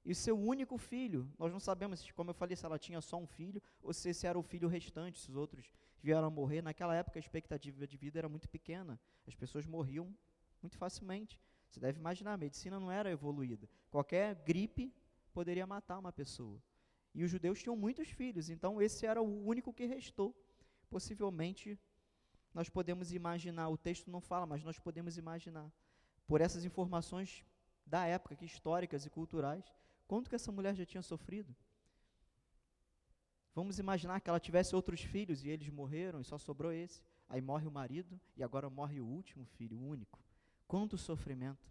e 0.05 0.15
seu 0.15 0.39
único 0.39 0.79
filho. 0.79 1.31
Nós 1.39 1.53
não 1.53 1.61
sabemos, 1.61 2.11
como 2.13 2.31
eu 2.31 2.35
falei, 2.35 2.57
se 2.57 2.65
ela 2.65 2.79
tinha 2.79 3.01
só 3.01 3.19
um 3.19 3.27
filho 3.27 3.63
ou 3.83 3.93
se 3.93 4.09
esse 4.09 4.27
era 4.27 4.39
o 4.39 4.43
filho 4.43 4.69
restante, 4.69 5.19
se 5.19 5.29
os 5.29 5.37
outros 5.37 5.71
vieram 6.03 6.27
a 6.27 6.31
morrer. 6.31 6.63
Naquela 6.63 6.95
época 6.95 7.19
a 7.19 7.21
expectativa 7.21 7.87
de 7.87 7.97
vida 7.97 8.19
era 8.19 8.29
muito 8.29 8.49
pequena, 8.49 8.99
as 9.27 9.35
pessoas 9.35 9.67
morriam 9.67 10.17
muito 10.63 10.79
facilmente. 10.79 11.39
Você 11.69 11.81
deve 11.81 11.99
imaginar, 11.99 12.35
a 12.35 12.37
medicina 12.37 12.79
não 12.81 12.91
era 12.91 13.11
evoluída. 13.11 13.69
Qualquer 13.91 14.35
gripe 14.37 14.95
poderia 15.33 15.67
matar 15.67 15.99
uma 15.99 16.13
pessoa. 16.13 16.63
E 17.15 17.25
os 17.25 17.31
judeus 17.31 17.63
tinham 17.63 17.77
muitos 17.77 18.09
filhos, 18.09 18.49
então 18.49 18.81
esse 18.81 19.07
era 19.07 19.21
o 19.21 19.47
único 19.47 19.73
que 19.73 19.87
restou. 19.87 20.35
Possivelmente, 20.89 21.79
nós 22.55 22.69
podemos 22.69 23.13
imaginar, 23.13 23.69
o 23.69 23.77
texto 23.77 24.11
não 24.11 24.21
fala, 24.21 24.47
mas 24.47 24.63
nós 24.63 24.79
podemos 24.79 25.19
imaginar, 25.19 25.71
por 26.27 26.41
essas 26.41 26.65
informações 26.65 27.45
da 27.87 28.07
época, 28.07 28.37
que 28.37 28.45
históricas 28.45 29.05
e 29.05 29.11
culturais, 29.11 29.73
Quanto 30.09 30.31
que 30.31 30.37
essa 30.37 30.51
mulher 30.51 30.75
já 30.75 30.87
tinha 30.87 31.03
sofrido? 31.03 31.55
Vamos 33.55 33.79
imaginar 33.79 34.21
que 34.21 34.31
ela 34.31 34.41
tivesse 34.41 34.75
outros 34.75 35.03
filhos 35.03 35.45
e 35.45 35.51
eles 35.51 35.69
morreram 35.69 36.19
e 36.19 36.25
só 36.25 36.39
sobrou 36.39 36.73
esse. 36.73 37.03
Aí 37.29 37.43
morre 37.43 37.67
o 37.67 37.71
marido 37.71 38.19
e 38.35 38.43
agora 38.43 38.71
morre 38.71 39.01
o 39.01 39.07
último 39.07 39.45
filho, 39.45 39.77
o 39.77 39.87
único. 39.87 40.19
Quanto 40.69 40.97
sofrimento. 40.97 41.69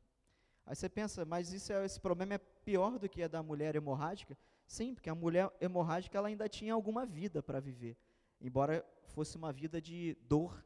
Aí 0.66 0.76
você 0.76 0.90
pensa, 0.90 1.24
mas 1.24 1.54
isso 1.54 1.72
é, 1.72 1.86
esse 1.86 1.98
problema 1.98 2.34
é 2.34 2.38
pior 2.38 3.00
do 3.00 3.08
que 3.08 3.24
a 3.24 3.30
da 3.30 3.42
mulher 3.42 3.74
hemorrágica? 3.76 4.38
Sim, 4.66 4.94
porque 4.94 5.10
a 5.10 5.16
mulher 5.16 5.50
hemorrágica 5.62 6.18
ela 6.18 6.28
ainda 6.28 6.50
tinha 6.50 6.74
alguma 6.74 7.06
vida 7.06 7.42
para 7.42 7.62
viver, 7.62 7.96
embora 8.42 8.86
fosse 9.06 9.38
uma 9.38 9.54
vida 9.54 9.82
de 9.82 10.18
dor, 10.24 10.62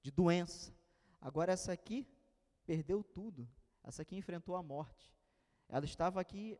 de 0.00 0.12
doença. 0.12 0.72
Agora 1.20 1.52
essa 1.52 1.72
aqui 1.72 2.06
perdeu 2.64 3.02
tudo. 3.02 3.48
Essa 3.82 4.02
aqui 4.02 4.14
enfrentou 4.14 4.54
a 4.54 4.62
morte. 4.62 5.12
Ela 5.68 5.84
estava 5.84 6.20
aqui 6.20 6.56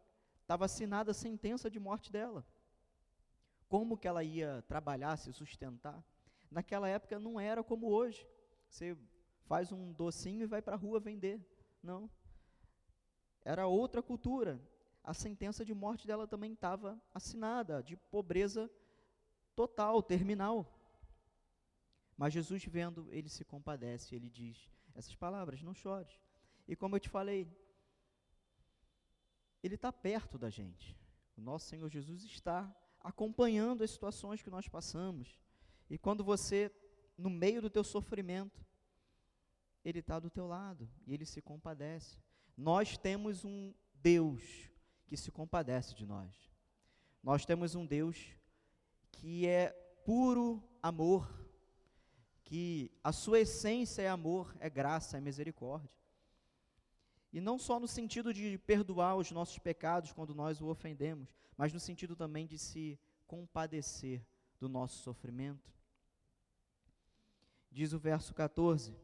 estava 0.48 0.64
assinada 0.64 1.10
a 1.10 1.14
sentença 1.14 1.70
de 1.70 1.78
morte 1.78 2.10
dela. 2.10 2.42
Como 3.68 3.98
que 3.98 4.08
ela 4.08 4.24
ia 4.24 4.64
trabalhar, 4.66 5.14
se 5.18 5.30
sustentar? 5.30 6.02
Naquela 6.50 6.88
época 6.88 7.18
não 7.18 7.38
era 7.38 7.62
como 7.62 7.88
hoje. 7.88 8.26
Você 8.66 8.96
faz 9.48 9.72
um 9.72 9.92
docinho 9.92 10.42
e 10.42 10.46
vai 10.46 10.60
para 10.60 10.74
a 10.74 10.78
rua 10.78 11.00
vender. 11.00 11.40
Não. 11.82 12.08
Era 13.42 13.66
outra 13.66 14.02
cultura. 14.02 14.60
A 15.02 15.14
sentença 15.14 15.64
de 15.64 15.72
morte 15.72 16.06
dela 16.06 16.26
também 16.26 16.52
estava 16.52 17.00
assinada, 17.14 17.82
de 17.82 17.96
pobreza 17.96 18.70
total, 19.56 20.02
terminal. 20.02 20.70
Mas 22.14 22.34
Jesus, 22.34 22.62
vendo, 22.64 23.08
ele 23.10 23.30
se 23.30 23.42
compadece, 23.42 24.14
ele 24.14 24.28
diz 24.28 24.70
essas 24.94 25.14
palavras: 25.14 25.62
não 25.62 25.72
chores. 25.72 26.20
E 26.66 26.76
como 26.76 26.96
eu 26.96 27.00
te 27.00 27.08
falei, 27.08 27.50
ele 29.62 29.76
está 29.76 29.90
perto 29.90 30.36
da 30.36 30.50
gente. 30.50 30.94
O 31.38 31.40
nosso 31.40 31.68
Senhor 31.68 31.88
Jesus 31.88 32.22
está 32.24 32.70
acompanhando 33.00 33.82
as 33.82 33.92
situações 33.92 34.42
que 34.42 34.50
nós 34.50 34.68
passamos. 34.68 35.40
E 35.88 35.96
quando 35.96 36.22
você, 36.22 36.70
no 37.16 37.30
meio 37.30 37.62
do 37.62 37.70
teu 37.70 37.82
sofrimento, 37.82 38.67
Ele 39.88 40.00
está 40.00 40.18
do 40.18 40.30
teu 40.30 40.46
lado 40.46 40.88
e 41.06 41.14
Ele 41.14 41.24
se 41.24 41.40
compadece. 41.40 42.18
Nós 42.56 42.96
temos 42.96 43.44
um 43.44 43.72
Deus 43.94 44.42
que 45.06 45.16
se 45.16 45.30
compadece 45.30 45.94
de 45.94 46.04
nós. 46.04 46.34
Nós 47.22 47.44
temos 47.46 47.74
um 47.74 47.86
Deus 47.86 48.34
que 49.10 49.46
é 49.46 49.70
puro 50.04 50.62
amor, 50.82 51.28
que 52.44 52.90
a 53.02 53.12
sua 53.12 53.40
essência 53.40 54.02
é 54.02 54.08
amor, 54.08 54.54
é 54.60 54.70
graça, 54.70 55.16
é 55.16 55.20
misericórdia. 55.20 55.90
E 57.32 57.40
não 57.40 57.58
só 57.58 57.78
no 57.78 57.88
sentido 57.88 58.32
de 58.32 58.58
perdoar 58.58 59.16
os 59.16 59.30
nossos 59.30 59.58
pecados 59.58 60.12
quando 60.12 60.34
nós 60.34 60.60
o 60.60 60.66
ofendemos, 60.66 61.28
mas 61.56 61.72
no 61.72 61.80
sentido 61.80 62.16
também 62.16 62.46
de 62.46 62.58
se 62.58 62.98
compadecer 63.26 64.24
do 64.58 64.68
nosso 64.68 65.02
sofrimento. 65.02 65.70
Diz 67.70 67.92
o 67.92 67.98
verso 67.98 68.34
14: 68.34 68.96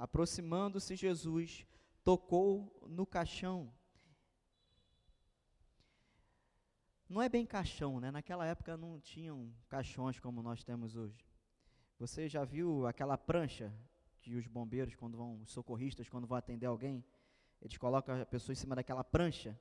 Aproximando-se 0.00 0.96
Jesus, 0.96 1.66
tocou 2.02 2.74
no 2.88 3.04
caixão. 3.04 3.70
Não 7.06 7.20
é 7.20 7.28
bem 7.28 7.44
caixão, 7.44 8.00
né? 8.00 8.10
Naquela 8.10 8.46
época 8.46 8.78
não 8.78 8.98
tinham 8.98 9.52
caixões 9.68 10.18
como 10.18 10.42
nós 10.42 10.64
temos 10.64 10.96
hoje. 10.96 11.22
Você 11.98 12.30
já 12.30 12.46
viu 12.46 12.86
aquela 12.86 13.18
prancha 13.18 13.70
que 14.22 14.36
os 14.36 14.46
bombeiros, 14.46 14.94
quando 14.94 15.18
vão, 15.18 15.38
os 15.42 15.50
socorristas, 15.50 16.08
quando 16.08 16.26
vão 16.26 16.38
atender 16.38 16.64
alguém, 16.64 17.04
eles 17.60 17.76
colocam 17.76 18.22
a 18.22 18.24
pessoa 18.24 18.54
em 18.54 18.56
cima 18.56 18.74
daquela 18.74 19.04
prancha. 19.04 19.54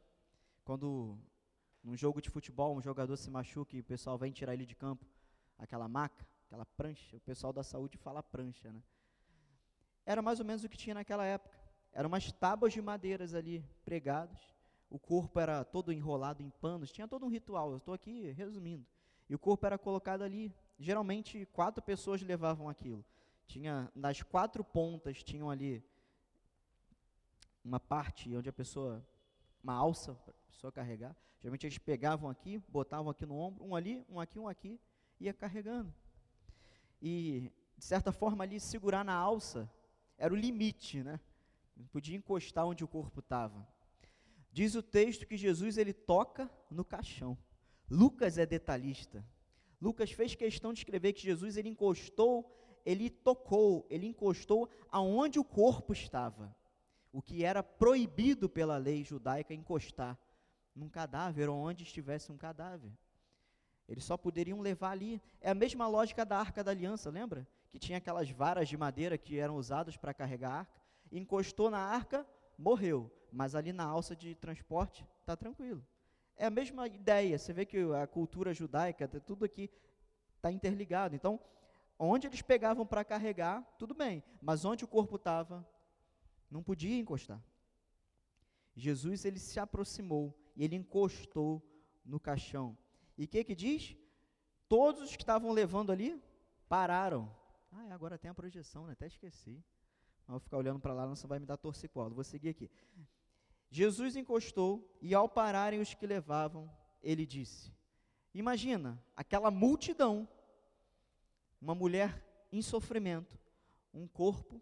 Quando 0.63 1.19
num 1.83 1.97
jogo 1.97 2.21
de 2.21 2.29
futebol 2.29 2.77
um 2.77 2.81
jogador 2.81 3.17
se 3.17 3.29
machuca 3.29 3.75
e 3.75 3.81
o 3.81 3.83
pessoal 3.83 4.17
vem 4.17 4.31
tirar 4.31 4.53
ele 4.53 4.65
de 4.65 4.73
campo, 4.73 5.05
aquela 5.57 5.89
maca, 5.89 6.25
aquela 6.47 6.65
prancha, 6.65 7.17
o 7.17 7.19
pessoal 7.19 7.51
da 7.51 7.61
saúde 7.61 7.97
fala 7.97 8.23
prancha, 8.23 8.71
né? 8.71 8.81
Era 10.09 10.23
mais 10.23 10.39
ou 10.39 10.45
menos 10.45 10.63
o 10.63 10.69
que 10.69 10.75
tinha 10.75 10.95
naquela 10.95 11.23
época. 11.23 11.55
Eram 11.93 12.07
umas 12.07 12.31
tábuas 12.31 12.73
de 12.73 12.81
madeiras 12.81 13.35
ali 13.35 13.63
pregadas. 13.85 14.39
O 14.89 14.97
corpo 14.97 15.39
era 15.39 15.63
todo 15.63 15.93
enrolado 15.93 16.41
em 16.41 16.49
panos, 16.49 16.91
tinha 16.91 17.07
todo 17.07 17.27
um 17.27 17.29
ritual. 17.29 17.69
Eu 17.69 17.77
estou 17.77 17.93
aqui 17.93 18.31
resumindo. 18.31 18.83
E 19.29 19.35
o 19.35 19.37
corpo 19.37 19.67
era 19.67 19.77
colocado 19.77 20.23
ali. 20.23 20.51
Geralmente 20.79 21.45
quatro 21.53 21.83
pessoas 21.83 22.23
levavam 22.23 22.67
aquilo. 22.67 23.05
Tinha 23.45 23.87
nas 23.93 24.23
quatro 24.23 24.63
pontas 24.63 25.21
tinham 25.21 25.47
ali 25.47 25.85
uma 27.63 27.79
parte 27.79 28.35
onde 28.35 28.49
a 28.49 28.53
pessoa 28.53 29.05
uma 29.63 29.75
alça 29.75 30.15
para 30.15 30.33
a 30.33 30.51
pessoa 30.51 30.71
carregar. 30.71 31.15
Geralmente 31.39 31.67
eles 31.67 31.77
pegavam 31.77 32.31
aqui, 32.31 32.57
botavam 32.67 33.11
aqui 33.11 33.27
no 33.27 33.35
ombro, 33.35 33.63
um 33.63 33.75
ali, 33.75 34.03
um 34.09 34.19
aqui, 34.19 34.39
um 34.39 34.47
aqui, 34.47 34.79
ia 35.19 35.35
carregando. 35.35 35.93
E 36.99 37.51
de 37.77 37.85
certa 37.85 38.11
forma 38.11 38.43
ali 38.43 38.59
segurar 38.59 39.05
na 39.05 39.13
alça 39.13 39.69
era 40.19 40.33
o 40.33 40.37
limite, 40.37 41.01
né? 41.01 41.19
Não 41.75 41.87
podia 41.87 42.15
encostar 42.15 42.67
onde 42.67 42.83
o 42.83 42.87
corpo 42.87 43.21
estava. 43.21 43.65
Diz 44.51 44.75
o 44.75 44.83
texto 44.83 45.25
que 45.25 45.37
Jesus 45.37 45.77
ele 45.77 45.93
toca 45.93 46.51
no 46.69 46.83
caixão. 46.83 47.37
Lucas 47.89 48.37
é 48.37 48.45
detalhista. 48.45 49.25
Lucas 49.81 50.11
fez 50.11 50.35
questão 50.35 50.73
de 50.73 50.79
escrever 50.79 51.13
que 51.13 51.21
Jesus 51.21 51.55
ele 51.55 51.69
encostou, 51.69 52.53
ele 52.85 53.09
tocou, 53.09 53.87
ele 53.89 54.07
encostou 54.07 54.69
aonde 54.91 55.39
o 55.39 55.43
corpo 55.43 55.93
estava. 55.93 56.53
O 57.13 57.21
que 57.21 57.43
era 57.43 57.63
proibido 57.63 58.49
pela 58.49 58.77
lei 58.77 59.03
judaica 59.03 59.53
encostar 59.53 60.19
num 60.75 60.89
cadáver 60.89 61.49
ou 61.49 61.57
onde 61.57 61.83
estivesse 61.83 62.31
um 62.31 62.37
cadáver. 62.37 62.91
Eles 63.87 64.03
só 64.03 64.17
poderiam 64.17 64.59
levar 64.59 64.91
ali. 64.91 65.21
É 65.41 65.49
a 65.49 65.55
mesma 65.55 65.87
lógica 65.87 66.25
da 66.25 66.37
arca 66.37 66.63
da 66.63 66.71
aliança, 66.71 67.09
lembra? 67.09 67.47
Que 67.69 67.79
tinha 67.79 67.97
aquelas 67.97 68.29
varas 68.29 68.67
de 68.67 68.77
madeira 68.77 69.17
que 69.17 69.37
eram 69.37 69.55
usadas 69.55 69.95
para 69.95 70.13
carregar 70.13 70.51
a 70.51 70.59
arca. 70.59 70.81
Encostou 71.11 71.69
na 71.69 71.79
arca, 71.79 72.25
morreu. 72.57 73.11
Mas 73.31 73.55
ali 73.55 73.71
na 73.71 73.85
alça 73.85 74.15
de 74.15 74.35
transporte, 74.35 75.05
está 75.21 75.35
tranquilo. 75.35 75.85
É 76.35 76.45
a 76.45 76.49
mesma 76.49 76.87
ideia. 76.87 77.37
Você 77.37 77.53
vê 77.53 77.65
que 77.65 77.77
a 77.93 78.07
cultura 78.07 78.53
judaica, 78.53 79.07
tudo 79.07 79.45
aqui 79.45 79.69
está 80.35 80.51
interligado. 80.51 81.15
Então, 81.15 81.39
onde 81.97 82.27
eles 82.27 82.41
pegavam 82.41 82.85
para 82.85 83.03
carregar, 83.03 83.61
tudo 83.77 83.93
bem. 83.93 84.23
Mas 84.41 84.65
onde 84.65 84.83
o 84.83 84.87
corpo 84.87 85.17
estava, 85.17 85.67
não 86.49 86.63
podia 86.63 86.97
encostar. 86.97 87.43
Jesus 88.75 89.25
ele 89.25 89.37
se 89.37 89.59
aproximou 89.59 90.33
e 90.55 90.63
ele 90.63 90.75
encostou 90.75 91.61
no 92.05 92.19
caixão. 92.19 92.77
E 93.17 93.25
o 93.25 93.27
que 93.27 93.43
que 93.43 93.53
diz? 93.53 93.95
Todos 94.67 95.01
os 95.01 95.15
que 95.15 95.23
estavam 95.23 95.51
levando 95.51 95.91
ali 95.91 96.21
pararam. 96.67 97.29
Ah, 97.71 97.93
agora 97.93 98.17
tem 98.17 98.29
a 98.29 98.33
projeção, 98.33 98.87
né? 98.87 98.93
Até 98.93 99.07
esqueci. 99.07 99.63
Vou 100.27 100.39
ficar 100.39 100.57
olhando 100.57 100.79
para 100.79 100.93
lá, 100.93 101.07
não 101.07 101.15
vai 101.15 101.39
me 101.39 101.45
dar 101.45 101.57
torcicolo. 101.57 102.13
Vou 102.13 102.23
seguir 102.23 102.49
aqui. 102.49 102.69
Jesus 103.69 104.15
encostou 104.15 104.97
e 105.01 105.13
ao 105.13 105.27
pararem 105.27 105.79
os 105.79 105.93
que 105.93 106.05
levavam, 106.05 106.69
ele 107.01 107.25
disse: 107.25 107.73
Imagina 108.33 109.01
aquela 109.15 109.51
multidão, 109.51 110.27
uma 111.61 111.75
mulher 111.75 112.23
em 112.51 112.61
sofrimento, 112.61 113.39
um 113.93 114.07
corpo, 114.07 114.61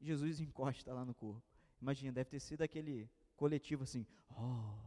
Jesus 0.00 0.40
encosta 0.40 0.92
lá 0.92 1.04
no 1.04 1.14
corpo. 1.14 1.42
Imagina, 1.80 2.12
deve 2.12 2.30
ter 2.30 2.40
sido 2.40 2.62
aquele 2.62 3.10
coletivo 3.36 3.82
assim: 3.84 4.06
Oh, 4.30 4.78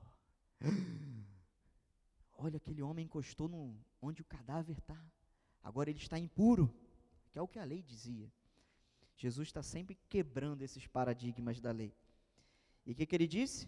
olha, 2.37 2.57
aquele 2.57 2.81
homem 2.81 3.05
encostou 3.05 3.47
no, 3.47 3.75
onde 4.01 4.21
o 4.21 4.25
cadáver 4.25 4.77
está. 4.77 4.99
Agora 5.63 5.89
ele 5.89 5.99
está 5.99 6.17
impuro, 6.17 6.73
que 7.31 7.39
é 7.39 7.41
o 7.41 7.47
que 7.47 7.59
a 7.59 7.63
lei 7.63 7.81
dizia. 7.81 8.31
Jesus 9.15 9.49
está 9.49 9.61
sempre 9.61 9.95
quebrando 10.07 10.61
esses 10.61 10.87
paradigmas 10.87 11.59
da 11.59 11.71
lei. 11.71 11.93
E 12.85 12.91
o 12.91 12.95
que, 12.95 13.05
que 13.05 13.15
ele 13.15 13.27
disse? 13.27 13.67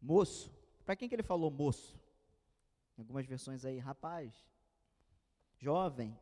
Moço. 0.00 0.52
Para 0.84 0.96
quem 0.96 1.08
que 1.08 1.14
ele 1.14 1.22
falou 1.22 1.50
moço? 1.50 1.98
Em 2.96 3.00
algumas 3.02 3.26
versões 3.26 3.64
aí, 3.64 3.78
rapaz, 3.78 4.34
jovem, 5.56 6.18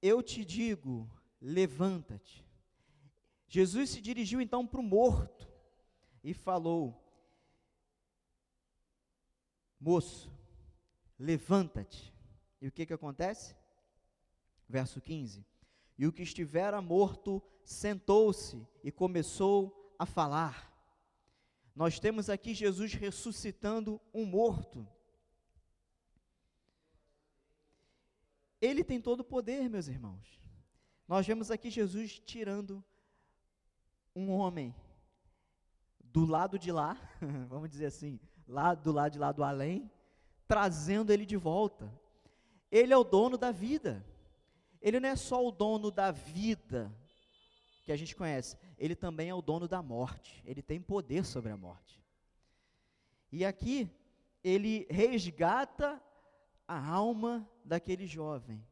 eu 0.00 0.22
te 0.22 0.44
digo, 0.44 1.10
levanta-te. 1.40 2.44
Jesus 3.48 3.90
se 3.90 4.00
dirigiu 4.00 4.40
então 4.40 4.66
para 4.66 4.80
o 4.80 4.82
morto 4.82 5.46
e 6.24 6.32
falou: 6.32 7.02
Moço, 9.78 10.32
levanta-te. 11.18 12.12
E 12.60 12.68
o 12.68 12.72
que, 12.72 12.86
que 12.86 12.92
acontece? 12.92 13.54
Verso 14.68 15.00
15: 15.00 15.44
E 15.98 16.06
o 16.06 16.12
que 16.12 16.22
estivera 16.22 16.80
morto 16.80 17.42
sentou-se 17.64 18.66
e 18.82 18.90
começou 18.90 19.94
a 19.98 20.06
falar. 20.06 20.70
Nós 21.74 21.98
temos 21.98 22.28
aqui 22.28 22.54
Jesus 22.54 22.92
ressuscitando 22.92 24.00
um 24.12 24.24
morto. 24.24 24.86
Ele 28.60 28.84
tem 28.84 29.00
todo 29.00 29.20
o 29.20 29.24
poder, 29.24 29.68
meus 29.68 29.88
irmãos. 29.88 30.40
Nós 31.08 31.26
vemos 31.26 31.50
aqui 31.50 31.70
Jesus 31.70 32.18
tirando 32.20 32.84
um 34.14 34.30
homem 34.30 34.74
do 36.00 36.24
lado 36.24 36.58
de 36.58 36.70
lá, 36.70 36.96
vamos 37.48 37.70
dizer 37.70 37.86
assim, 37.86 38.20
lá 38.46 38.74
do 38.74 38.92
lado 38.92 39.12
de 39.12 39.18
lá 39.18 39.32
do 39.32 39.42
além, 39.42 39.90
trazendo 40.46 41.12
ele 41.12 41.24
de 41.24 41.36
volta. 41.36 41.90
Ele 42.70 42.92
é 42.92 42.96
o 42.96 43.04
dono 43.04 43.36
da 43.36 43.50
vida. 43.50 44.04
Ele 44.82 45.00
não 45.00 45.08
é 45.08 45.16
só 45.16 45.46
o 45.46 45.50
dono 45.50 45.90
da 45.90 46.10
vida 46.10 46.92
que 47.84 47.92
a 47.92 47.96
gente 47.96 48.14
conhece, 48.14 48.56
ele 48.78 48.94
também 48.94 49.28
é 49.28 49.34
o 49.34 49.40
dono 49.40 49.66
da 49.66 49.82
morte. 49.82 50.42
Ele 50.44 50.62
tem 50.62 50.80
poder 50.80 51.24
sobre 51.24 51.50
a 51.50 51.56
morte. 51.56 52.00
E 53.30 53.44
aqui 53.44 53.90
ele 54.44 54.86
resgata 54.90 56.02
a 56.68 56.86
alma 56.86 57.48
daquele 57.64 58.06
jovem. 58.06 58.64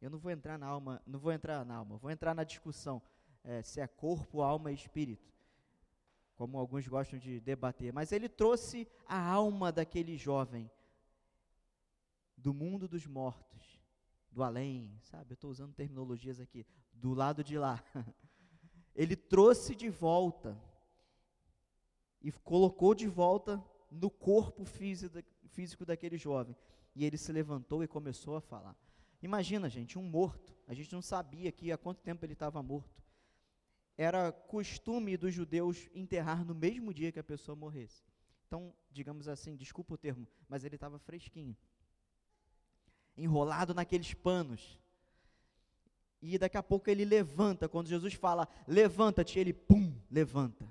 Eu 0.00 0.10
não 0.10 0.18
vou 0.18 0.32
entrar 0.32 0.58
na 0.58 0.66
alma, 0.66 1.02
não 1.06 1.18
vou 1.18 1.32
entrar 1.32 1.64
na 1.64 1.76
alma, 1.76 1.96
vou 1.96 2.10
entrar 2.10 2.34
na 2.34 2.44
discussão 2.44 3.00
é, 3.44 3.62
se 3.62 3.80
é 3.80 3.86
corpo, 3.86 4.42
alma 4.42 4.70
e 4.70 4.74
espírito 4.74 5.28
como 6.38 6.56
alguns 6.56 6.86
gostam 6.86 7.18
de 7.18 7.40
debater, 7.40 7.92
mas 7.92 8.12
ele 8.12 8.28
trouxe 8.28 8.86
a 9.08 9.20
alma 9.20 9.72
daquele 9.72 10.16
jovem 10.16 10.70
do 12.36 12.54
mundo 12.54 12.86
dos 12.86 13.08
mortos, 13.08 13.77
do 14.30 14.42
além, 14.42 14.98
sabe? 15.02 15.32
Eu 15.32 15.34
estou 15.34 15.50
usando 15.50 15.74
terminologias 15.74 16.40
aqui, 16.40 16.66
do 16.92 17.14
lado 17.14 17.42
de 17.42 17.58
lá. 17.58 17.82
Ele 18.94 19.16
trouxe 19.16 19.74
de 19.74 19.88
volta 19.88 20.60
e 22.20 22.32
colocou 22.32 22.94
de 22.94 23.06
volta 23.06 23.62
no 23.90 24.10
corpo 24.10 24.64
físico 24.64 25.84
daquele 25.84 26.18
jovem. 26.18 26.56
E 26.96 27.04
ele 27.04 27.16
se 27.16 27.30
levantou 27.30 27.84
e 27.84 27.86
começou 27.86 28.34
a 28.34 28.40
falar. 28.40 28.76
Imagina, 29.22 29.68
gente, 29.68 29.96
um 29.96 30.02
morto. 30.02 30.52
A 30.66 30.74
gente 30.74 30.92
não 30.92 31.00
sabia 31.00 31.48
aqui 31.48 31.70
há 31.70 31.78
quanto 31.78 32.02
tempo 32.02 32.24
ele 32.24 32.32
estava 32.32 32.60
morto 32.60 32.98
era 33.98 34.30
costume 34.30 35.16
dos 35.16 35.34
judeus 35.34 35.90
enterrar 35.92 36.44
no 36.44 36.54
mesmo 36.54 36.94
dia 36.94 37.10
que 37.10 37.18
a 37.18 37.24
pessoa 37.24 37.56
morresse. 37.56 38.04
Então, 38.46 38.72
digamos 38.92 39.26
assim, 39.26 39.56
desculpa 39.56 39.94
o 39.94 39.98
termo, 39.98 40.26
mas 40.48 40.64
ele 40.64 40.76
estava 40.76 41.00
fresquinho, 41.00 41.56
enrolado 43.18 43.74
naqueles 43.74 44.14
panos. 44.14 44.78
E 46.20 46.38
daqui 46.38 46.56
a 46.56 46.62
pouco 46.62 46.88
ele 46.88 47.04
levanta, 47.04 47.68
quando 47.68 47.88
Jesus 47.88 48.14
fala, 48.14 48.48
levanta-te, 48.66 49.38
ele, 49.38 49.52
pum, 49.52 49.94
levanta. 50.10 50.66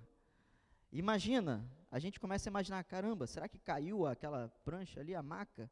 Imagina, 0.91 1.63
a 1.91 1.99
gente 1.99 2.19
começa 2.19 2.49
a 2.49 2.51
imaginar, 2.51 2.83
caramba, 2.83 3.27
será 3.27 3.47
que 3.47 3.59
caiu 3.59 4.05
aquela 4.05 4.49
prancha 4.65 4.99
ali, 4.99 5.13
a 5.13 5.21
maca? 5.21 5.69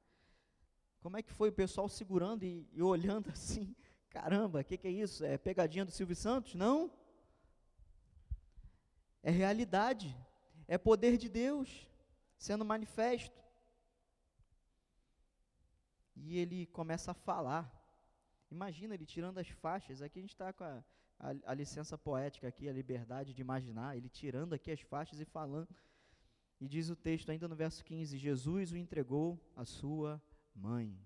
Como 1.02 1.18
é 1.18 1.22
que 1.22 1.32
foi 1.32 1.50
o 1.50 1.54
pessoal 1.54 1.90
segurando 1.90 2.44
e, 2.44 2.68
e 2.72 2.82
olhando 2.82 3.30
assim? 3.34 3.76
Caramba, 4.10 4.62
o 4.62 4.64
que, 4.64 4.78
que 4.78 4.88
é 4.88 4.92
isso? 4.92 5.26
É 5.26 5.38
pegadinha 5.38 5.84
do 5.86 5.92
Silvio 5.92 6.16
Santos? 6.16 6.56
Não 6.56 6.92
é 9.26 9.32
realidade, 9.32 10.16
é 10.68 10.78
poder 10.78 11.18
de 11.18 11.28
Deus 11.28 11.90
sendo 12.38 12.64
manifesto. 12.64 13.44
E 16.28 16.40
ele 16.40 16.66
começa 16.68 17.12
a 17.12 17.14
falar. 17.14 17.72
Imagina 18.50 18.96
ele 18.96 19.06
tirando 19.06 19.38
as 19.38 19.48
faixas. 19.48 20.02
Aqui 20.02 20.18
a 20.18 20.22
gente 20.24 20.32
está 20.34 20.52
com 20.52 20.64
a, 20.64 20.84
a, 21.20 21.36
a, 21.46 21.54
licença 21.54 21.96
poética 21.98 22.48
aqui, 22.48 22.68
a 22.68 22.74
liberdade 22.74 23.32
de 23.32 23.42
imaginar. 23.42 23.96
Ele 23.96 24.10
tirando 24.10 24.54
aqui 24.54 24.72
as 24.72 24.82
faixas 24.82 25.20
e 25.20 25.26
falando. 25.26 25.70
E 26.60 26.68
diz 26.68 26.90
o 26.90 26.96
texto 26.96 27.30
ainda 27.30 27.48
no 27.48 27.56
verso 27.56 27.86
15: 27.86 28.18
Jesus 28.18 28.72
o 28.72 28.78
entregou 28.78 29.40
à 29.56 29.66
sua 29.66 30.20
mãe. 30.56 31.00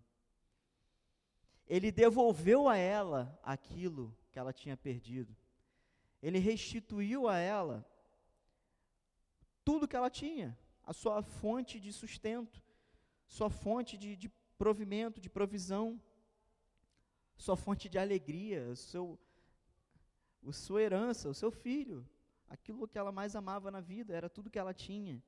Ele 1.67 1.91
devolveu 1.91 2.69
a 2.69 2.77
ela 2.77 3.37
aquilo 3.43 4.17
que 4.31 4.39
ela 4.39 4.53
tinha 4.53 4.77
perdido. 4.77 5.35
Ele 6.21 6.39
restituiu 6.39 7.27
a 7.27 7.37
ela 7.37 7.85
tudo 9.65 9.87
que 9.87 9.97
ela 9.97 10.09
tinha, 10.09 10.57
a 10.83 10.93
sua 10.93 11.21
fonte 11.21 11.77
de 11.77 11.91
sustento, 11.91 12.63
sua 13.27 13.49
fonte 13.49 13.97
de, 13.97 14.15
de 14.15 14.29
provimento, 14.63 15.21
de 15.21 15.29
provisão, 15.29 15.85
sua 17.37 17.55
fonte 17.55 17.87
de 17.87 17.97
alegria, 17.97 18.69
o 18.69 18.75
seu, 18.75 19.17
a 20.45 20.51
sua 20.51 20.81
herança, 20.81 21.29
o 21.29 21.33
seu 21.33 21.49
filho, 21.49 22.05
aquilo 22.49 22.87
que 22.87 22.97
ela 22.97 23.11
mais 23.19 23.35
amava 23.35 23.71
na 23.71 23.79
vida, 23.79 24.13
era 24.13 24.29
tudo 24.29 24.49
que 24.49 24.59
ela 24.59 24.73
tinha. 24.73 25.23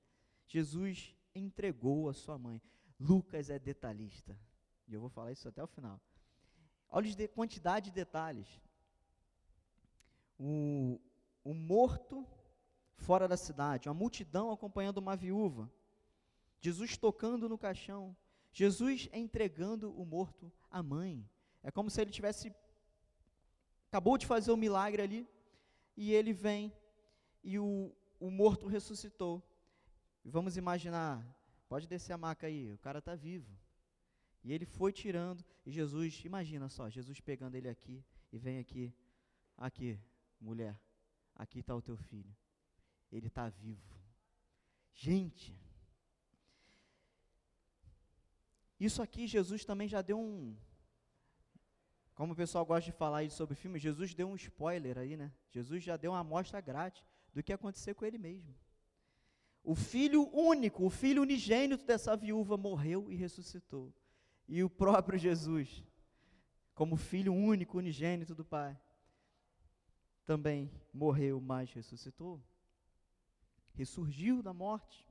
Jesus 0.46 1.16
entregou 1.34 2.10
a 2.10 2.14
sua 2.14 2.38
mãe. 2.38 2.62
Lucas 3.00 3.50
é 3.50 3.58
detalhista, 3.58 4.38
e 4.88 4.94
eu 4.94 5.00
vou 5.00 5.10
falar 5.10 5.32
isso 5.32 5.48
até 5.48 5.64
o 5.64 5.68
final. 5.68 6.00
Olha 6.90 7.10
a 7.10 7.28
quantidade 7.30 7.86
de 7.86 7.96
detalhes. 7.96 8.50
o, 10.38 11.00
o 11.44 11.54
morto 11.54 12.28
fora 12.98 13.28
da 13.28 13.38
cidade, 13.38 13.88
uma 13.88 13.96
multidão 13.96 14.52
acompanhando 14.52 14.98
uma 14.98 15.16
viúva, 15.16 15.72
Jesus 16.60 16.98
tocando 16.98 17.48
no 17.48 17.58
caixão, 17.58 18.16
Jesus 18.52 19.10
entregando 19.14 19.92
o 20.00 20.06
morto 20.06 20.52
à 20.70 20.84
mãe. 20.84 21.28
É 21.64 21.72
como 21.72 21.90
se 21.90 22.02
ele 22.02 22.12
tivesse 22.12 22.54
acabou 23.88 24.18
de 24.18 24.26
fazer 24.26 24.52
o 24.52 24.54
um 24.54 24.58
milagre 24.58 25.02
ali 25.02 25.28
e 25.98 26.14
ele 26.14 26.32
vem 26.32 26.74
e 27.44 27.60
o, 27.60 27.94
o 28.20 28.32
morto 28.32 28.68
ressuscitou. 28.68 29.44
Vamos 30.24 30.56
imaginar, 30.56 31.26
pode 31.68 31.88
descer 31.88 32.14
a 32.14 32.18
maca 32.18 32.48
aí, 32.48 32.72
o 32.72 32.78
cara 32.78 33.00
está 33.00 33.16
vivo. 33.16 33.52
E 34.44 34.54
ele 34.54 34.66
foi 34.66 34.92
tirando, 34.92 35.44
e 35.66 35.72
Jesus, 35.72 36.24
imagina 36.26 36.70
só, 36.70 36.90
Jesus 36.90 37.20
pegando 37.20 37.56
ele 37.56 37.70
aqui 37.70 38.04
e 38.32 38.38
vem 38.38 38.60
aqui, 38.60 38.94
aqui, 39.58 40.00
mulher, 40.40 40.80
aqui 41.36 41.60
está 41.60 41.76
o 41.76 41.82
teu 41.82 41.98
filho. 41.98 42.36
Ele 43.12 43.28
está 43.28 43.50
vivo. 43.50 44.00
Gente, 44.94 45.56
isso 48.86 49.02
aqui 49.02 49.28
Jesus 49.28 49.64
também 49.64 49.88
já 49.88 50.02
deu 50.02 50.20
um. 50.20 50.56
Como 52.16 52.34
o 52.34 52.36
pessoal 52.36 52.66
gosta 52.66 52.92
de 52.92 52.98
falar 52.98 53.30
sobre 53.32 53.56
filme, 53.56 53.80
Jesus 53.80 54.14
deu 54.14 54.28
um 54.28 54.36
spoiler 54.36 54.98
aí, 54.98 55.16
né? 55.16 55.32
Jesus 55.50 55.84
já 55.84 55.98
deu 55.98 56.12
uma 56.12 56.20
amostra 56.20 56.60
grátis 56.62 57.04
do 57.34 57.42
que 57.42 57.52
ia 57.52 57.56
acontecer 57.56 57.94
com 57.94 58.06
ele 58.06 58.18
mesmo. 58.18 58.56
O 59.64 59.76
filho 59.76 60.28
único, 60.34 60.86
o 60.86 60.90
filho 60.90 61.22
unigênito 61.22 61.86
dessa 61.86 62.16
viúva 62.16 62.58
morreu 62.58 63.12
e 63.12 63.16
ressuscitou. 63.16 63.94
E 64.48 64.64
o 64.64 64.70
próprio 64.70 65.18
Jesus, 65.18 65.84
como 66.74 66.96
filho 66.96 67.34
único, 67.34 67.78
unigênito 67.78 68.34
do 68.34 68.44
Pai, 68.44 68.78
também 70.26 70.72
morreu, 70.94 71.40
mas 71.40 71.72
ressuscitou. 71.72 72.42
Ressurgiu 73.74 74.42
da 74.42 74.54
morte. 74.54 75.08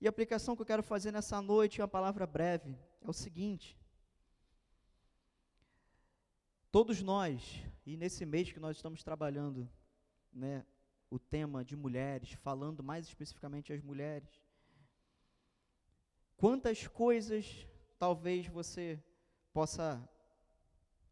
E 0.00 0.06
a 0.06 0.10
aplicação 0.10 0.56
que 0.56 0.62
eu 0.62 0.66
quero 0.66 0.82
fazer 0.82 1.12
nessa 1.12 1.42
noite 1.42 1.80
é 1.80 1.84
uma 1.84 1.88
palavra 1.88 2.26
breve. 2.26 2.74
É 3.02 3.08
o 3.08 3.12
seguinte: 3.12 3.78
todos 6.70 7.02
nós, 7.02 7.62
e 7.84 7.96
nesse 7.96 8.24
mês 8.24 8.50
que 8.50 8.58
nós 8.58 8.76
estamos 8.76 9.02
trabalhando, 9.02 9.68
né, 10.32 10.64
o 11.10 11.18
tema 11.18 11.62
de 11.62 11.76
mulheres, 11.76 12.32
falando 12.32 12.82
mais 12.82 13.06
especificamente 13.06 13.72
as 13.72 13.82
mulheres, 13.82 14.40
quantas 16.36 16.86
coisas 16.86 17.66
talvez 17.98 18.46
você 18.46 19.02
possa 19.52 20.08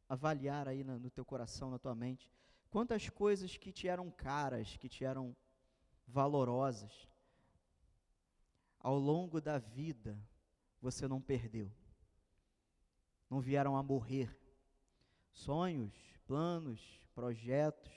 avaliar 0.09 0.66
aí 0.66 0.83
no, 0.83 0.98
no 0.98 1.11
teu 1.11 1.24
coração, 1.24 1.70
na 1.70 1.79
tua 1.79 1.94
mente, 1.94 2.33
quantas 2.70 3.11
coisas 3.11 3.57
que 3.59 3.70
te 3.70 3.87
eram 3.87 4.11
caras, 4.11 4.79
que 4.79 4.88
te 4.88 5.05
eram 5.05 5.37
valorosas, 6.07 7.07
ao 8.79 8.99
longo 8.99 9.41
da 9.41 9.59
vida 9.59 10.19
você 10.81 11.09
não 11.09 11.21
perdeu, 11.21 11.73
não 13.29 13.41
vieram 13.41 13.77
a 13.77 13.83
morrer. 13.83 14.37
Sonhos, 15.31 15.95
planos, 16.27 16.81
projetos, 17.14 17.93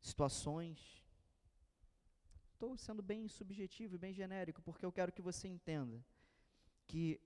situações, 0.00 1.04
estou 2.52 2.76
sendo 2.76 3.02
bem 3.02 3.28
subjetivo 3.28 3.96
e 3.96 3.98
bem 3.98 4.14
genérico, 4.14 4.62
porque 4.62 4.86
eu 4.86 4.92
quero 4.92 5.12
que 5.12 5.20
você 5.20 5.48
entenda 5.48 6.04
que 6.86 7.20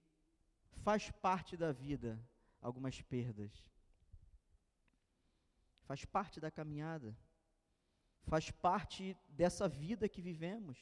faz 0.82 1.10
parte 1.10 1.56
da 1.56 1.72
vida 1.72 2.18
algumas 2.60 3.00
perdas. 3.02 3.52
Faz 5.84 6.04
parte 6.04 6.40
da 6.40 6.50
caminhada. 6.50 7.16
Faz 8.26 8.50
parte 8.50 9.16
dessa 9.28 9.68
vida 9.68 10.08
que 10.08 10.20
vivemos, 10.20 10.78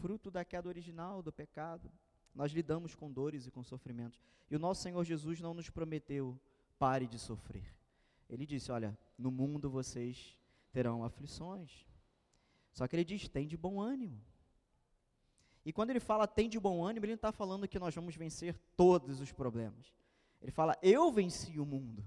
fruto 0.00 0.30
da 0.30 0.44
queda 0.44 0.68
original, 0.68 1.22
do 1.22 1.32
pecado. 1.32 1.90
Nós 2.34 2.52
lidamos 2.52 2.94
com 2.94 3.10
dores 3.10 3.46
e 3.46 3.50
com 3.50 3.62
sofrimentos. 3.62 4.20
E 4.50 4.56
o 4.56 4.58
nosso 4.58 4.82
Senhor 4.82 5.02
Jesus 5.04 5.40
não 5.40 5.54
nos 5.54 5.70
prometeu 5.70 6.38
pare 6.78 7.06
de 7.06 7.18
sofrer. 7.18 7.64
Ele 8.28 8.44
disse: 8.44 8.70
Olha, 8.72 8.98
no 9.16 9.30
mundo 9.30 9.70
vocês 9.70 10.36
terão 10.72 11.04
aflições. 11.04 11.86
Só 12.72 12.86
que 12.86 12.96
ele 12.96 13.04
diz: 13.04 13.28
tem 13.28 13.46
de 13.46 13.56
bom 13.56 13.80
ânimo. 13.80 14.20
E 15.64 15.72
quando 15.72 15.90
ele 15.90 16.00
fala 16.00 16.26
tem 16.26 16.48
de 16.48 16.58
bom 16.58 16.84
ânimo, 16.84 17.06
ele 17.06 17.12
não 17.12 17.16
está 17.16 17.32
falando 17.32 17.68
que 17.68 17.78
nós 17.78 17.94
vamos 17.94 18.16
vencer 18.16 18.58
todos 18.76 19.20
os 19.20 19.32
problemas. 19.32 19.94
Ele 20.42 20.52
fala: 20.52 20.76
eu 20.82 21.12
venci 21.12 21.60
o 21.60 21.66
mundo. 21.66 22.04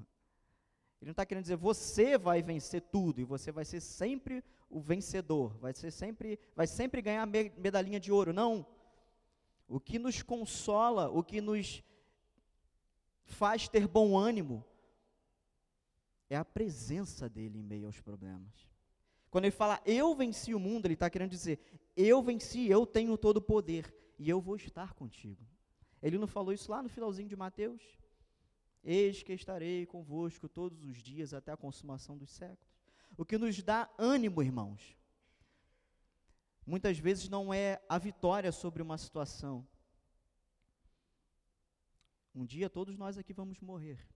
Ele 1.02 1.10
não 1.10 1.14
está 1.14 1.26
querendo 1.26 1.44
dizer 1.44 1.56
você 1.56 2.16
vai 2.16 2.44
vencer 2.44 2.80
tudo 2.80 3.20
e 3.20 3.24
você 3.24 3.52
vai 3.52 3.66
ser 3.66 3.82
sempre 3.82 4.44
o 4.70 4.80
vencedor, 4.80 5.58
vai 5.58 5.74
ser 5.74 5.90
sempre, 5.90 6.40
vai 6.56 6.68
sempre 6.68 7.02
ganhar 7.02 7.26
medalhinha 7.26 8.00
de 8.00 8.12
ouro. 8.12 8.32
Não. 8.32 8.66
O 9.68 9.80
que 9.80 9.98
nos 9.98 10.22
consola, 10.22 11.10
o 11.10 11.24
que 11.24 11.42
nos 11.42 11.84
faz 13.24 13.68
ter 13.68 13.88
bom 13.88 14.16
ânimo, 14.16 14.64
é 16.30 16.36
a 16.36 16.46
presença 16.46 17.28
dele 17.28 17.58
em 17.58 17.64
meio 17.64 17.88
aos 17.88 18.00
problemas. 18.00 18.70
Quando 19.32 19.46
ele 19.46 19.52
fala 19.52 19.82
eu 19.84 20.14
venci 20.14 20.54
o 20.54 20.60
mundo, 20.60 20.86
ele 20.86 20.94
está 20.94 21.10
querendo 21.10 21.32
dizer 21.32 21.60
eu 21.98 22.22
venci, 22.22 22.70
eu 22.70 22.86
tenho 22.86 23.18
todo 23.18 23.38
o 23.38 23.42
poder 23.42 23.92
e 24.20 24.30
eu 24.30 24.40
vou 24.40 24.56
estar 24.56 24.94
contigo. 24.94 25.44
Ele 26.00 26.20
não 26.20 26.28
falou 26.28 26.54
isso 26.54 26.70
lá 26.70 26.84
no 26.84 26.90
finalzinho 26.90 27.28
de 27.28 27.36
Mateus? 27.36 28.01
Eis 28.84 29.22
que 29.24 29.34
estarei 29.34 29.86
convosco 29.86 30.50
todos 30.50 30.84
os 30.84 30.98
dias 30.98 31.34
até 31.34 31.52
a 31.52 31.58
consumação 31.58 32.18
dos 32.18 32.32
séculos. 32.32 32.72
O 33.18 33.26
que 33.26 33.38
nos 33.38 33.62
dá 33.62 33.90
ânimo, 33.98 34.42
irmãos, 34.42 34.98
muitas 36.66 36.98
vezes 36.98 37.30
não 37.30 37.54
é 37.54 37.82
a 37.88 37.98
vitória 37.98 38.52
sobre 38.52 38.82
uma 38.82 38.98
situação. 38.98 39.68
Um 42.34 42.46
dia 42.46 42.70
todos 42.70 42.98
nós 42.98 43.18
aqui 43.18 43.34
vamos 43.34 43.60
morrer. 43.60 44.08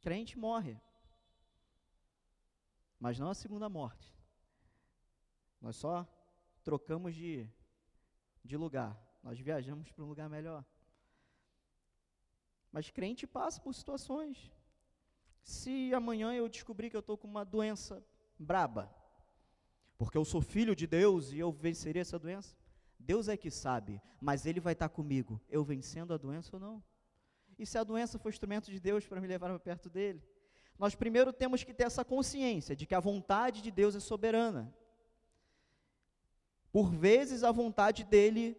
Crente 0.00 0.38
morre 0.38 0.78
mas 3.04 3.18
não 3.18 3.28
a 3.28 3.34
segunda 3.34 3.68
morte. 3.68 4.16
Nós 5.60 5.76
só 5.76 6.08
trocamos 6.62 7.14
de, 7.14 7.46
de 8.42 8.56
lugar, 8.56 8.98
nós 9.22 9.38
viajamos 9.38 9.92
para 9.92 10.02
um 10.02 10.08
lugar 10.08 10.26
melhor. 10.26 10.64
Mas 12.74 12.90
crente 12.90 13.24
passa 13.26 13.60
por 13.60 13.72
situações. 13.72 14.50
Se 15.42 15.94
amanhã 15.94 16.34
eu 16.34 16.48
descobrir 16.48 16.90
que 16.90 16.96
eu 16.96 17.04
estou 17.04 17.16
com 17.16 17.28
uma 17.28 17.44
doença 17.44 18.04
braba, 18.36 18.84
porque 19.96 20.18
eu 20.18 20.24
sou 20.24 20.40
filho 20.40 20.74
de 20.74 20.86
Deus 20.86 21.30
e 21.32 21.38
eu 21.38 21.52
vencerei 21.52 22.02
essa 22.02 22.18
doença, 22.18 22.56
Deus 22.98 23.28
é 23.28 23.36
que 23.36 23.50
sabe, 23.50 24.02
mas 24.20 24.44
Ele 24.44 24.58
vai 24.58 24.72
estar 24.72 24.88
comigo, 24.88 25.40
eu 25.48 25.62
vencendo 25.62 26.12
a 26.12 26.16
doença 26.16 26.56
ou 26.56 26.60
não. 26.60 26.82
E 27.56 27.64
se 27.64 27.78
a 27.78 27.84
doença 27.84 28.18
for 28.18 28.30
instrumento 28.30 28.72
de 28.72 28.80
Deus 28.80 29.06
para 29.06 29.20
me 29.20 29.28
levar 29.28 29.50
para 29.50 29.58
perto 29.60 29.88
dele? 29.88 30.20
nós 30.78 30.94
primeiro 30.94 31.32
temos 31.32 31.62
que 31.62 31.72
ter 31.72 31.84
essa 31.84 32.04
consciência 32.04 32.74
de 32.74 32.86
que 32.86 32.94
a 32.94 33.00
vontade 33.00 33.62
de 33.62 33.70
Deus 33.70 33.94
é 33.94 34.00
soberana. 34.00 34.74
Por 36.72 36.90
vezes 36.90 37.44
a 37.44 37.52
vontade 37.52 38.02
dele 38.02 38.56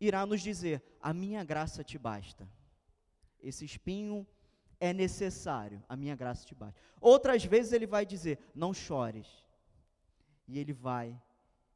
irá 0.00 0.24
nos 0.24 0.40
dizer: 0.40 0.82
a 1.00 1.12
minha 1.12 1.44
graça 1.44 1.84
te 1.84 1.98
basta. 1.98 2.48
Esse 3.42 3.64
espinho 3.64 4.26
é 4.78 4.92
necessário, 4.92 5.82
a 5.88 5.96
minha 5.96 6.16
graça 6.16 6.46
te 6.46 6.54
basta. 6.54 6.80
Outras 7.00 7.44
vezes 7.44 7.72
ele 7.72 7.86
vai 7.86 8.04
dizer: 8.06 8.38
não 8.54 8.72
chores. 8.72 9.26
E 10.46 10.58
ele 10.58 10.72
vai 10.72 11.20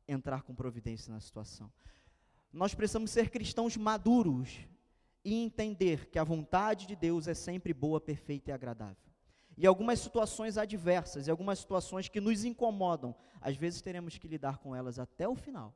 entrar 0.07 0.43
com 0.43 0.55
providência 0.55 1.13
na 1.13 1.21
situação. 1.21 1.73
Nós 2.53 2.75
precisamos 2.75 3.11
ser 3.11 3.31
cristãos 3.31 3.77
maduros 3.77 4.61
e 5.25 5.35
entender 5.35 6.07
que 6.11 6.19
a 6.19 6.25
vontade 6.25 6.87
de 6.87 6.97
Deus 6.97 7.29
é 7.29 7.35
sempre 7.35 7.73
boa, 7.73 8.01
perfeita 8.01 8.51
e 8.51 8.53
agradável 8.53 9.05
e 9.57 9.67
algumas 9.67 10.01
situações 10.01 10.59
adversas, 10.59 11.27
e 11.27 11.31
algumas 11.31 11.59
situações 11.61 12.09
que 12.09 12.21
nos 12.21 12.45
incomodam, 12.45 13.15
às 13.41 13.57
vezes 13.57 13.81
teremos 13.81 14.19
que 14.19 14.29
lidar 14.29 14.59
com 14.59 14.75
elas 14.75 14.99
até 14.99 15.29
o 15.29 15.35
final. 15.35 15.75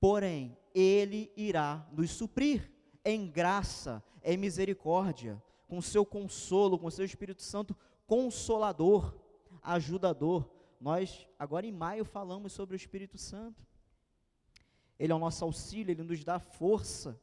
Porém, 0.00 0.56
Ele 0.74 1.32
irá 1.36 1.86
nos 1.92 2.10
suprir 2.10 2.70
em 3.04 3.30
graça, 3.30 4.02
em 4.22 4.36
misericórdia, 4.36 5.42
com 5.66 5.80
seu 5.80 6.04
consolo, 6.04 6.78
com 6.78 6.90
seu 6.90 7.04
Espírito 7.04 7.42
Santo 7.42 7.76
consolador, 8.06 9.14
ajudador. 9.62 10.48
Nós, 10.80 11.26
agora 11.38 11.66
em 11.66 11.72
maio, 11.72 12.04
falamos 12.04 12.52
sobre 12.52 12.74
o 12.74 12.76
Espírito 12.76 13.18
Santo. 13.18 13.66
Ele 14.98 15.12
é 15.12 15.14
o 15.14 15.18
nosso 15.18 15.44
auxílio, 15.44 15.92
ele 15.92 16.02
nos 16.02 16.24
dá 16.24 16.38
força, 16.38 17.20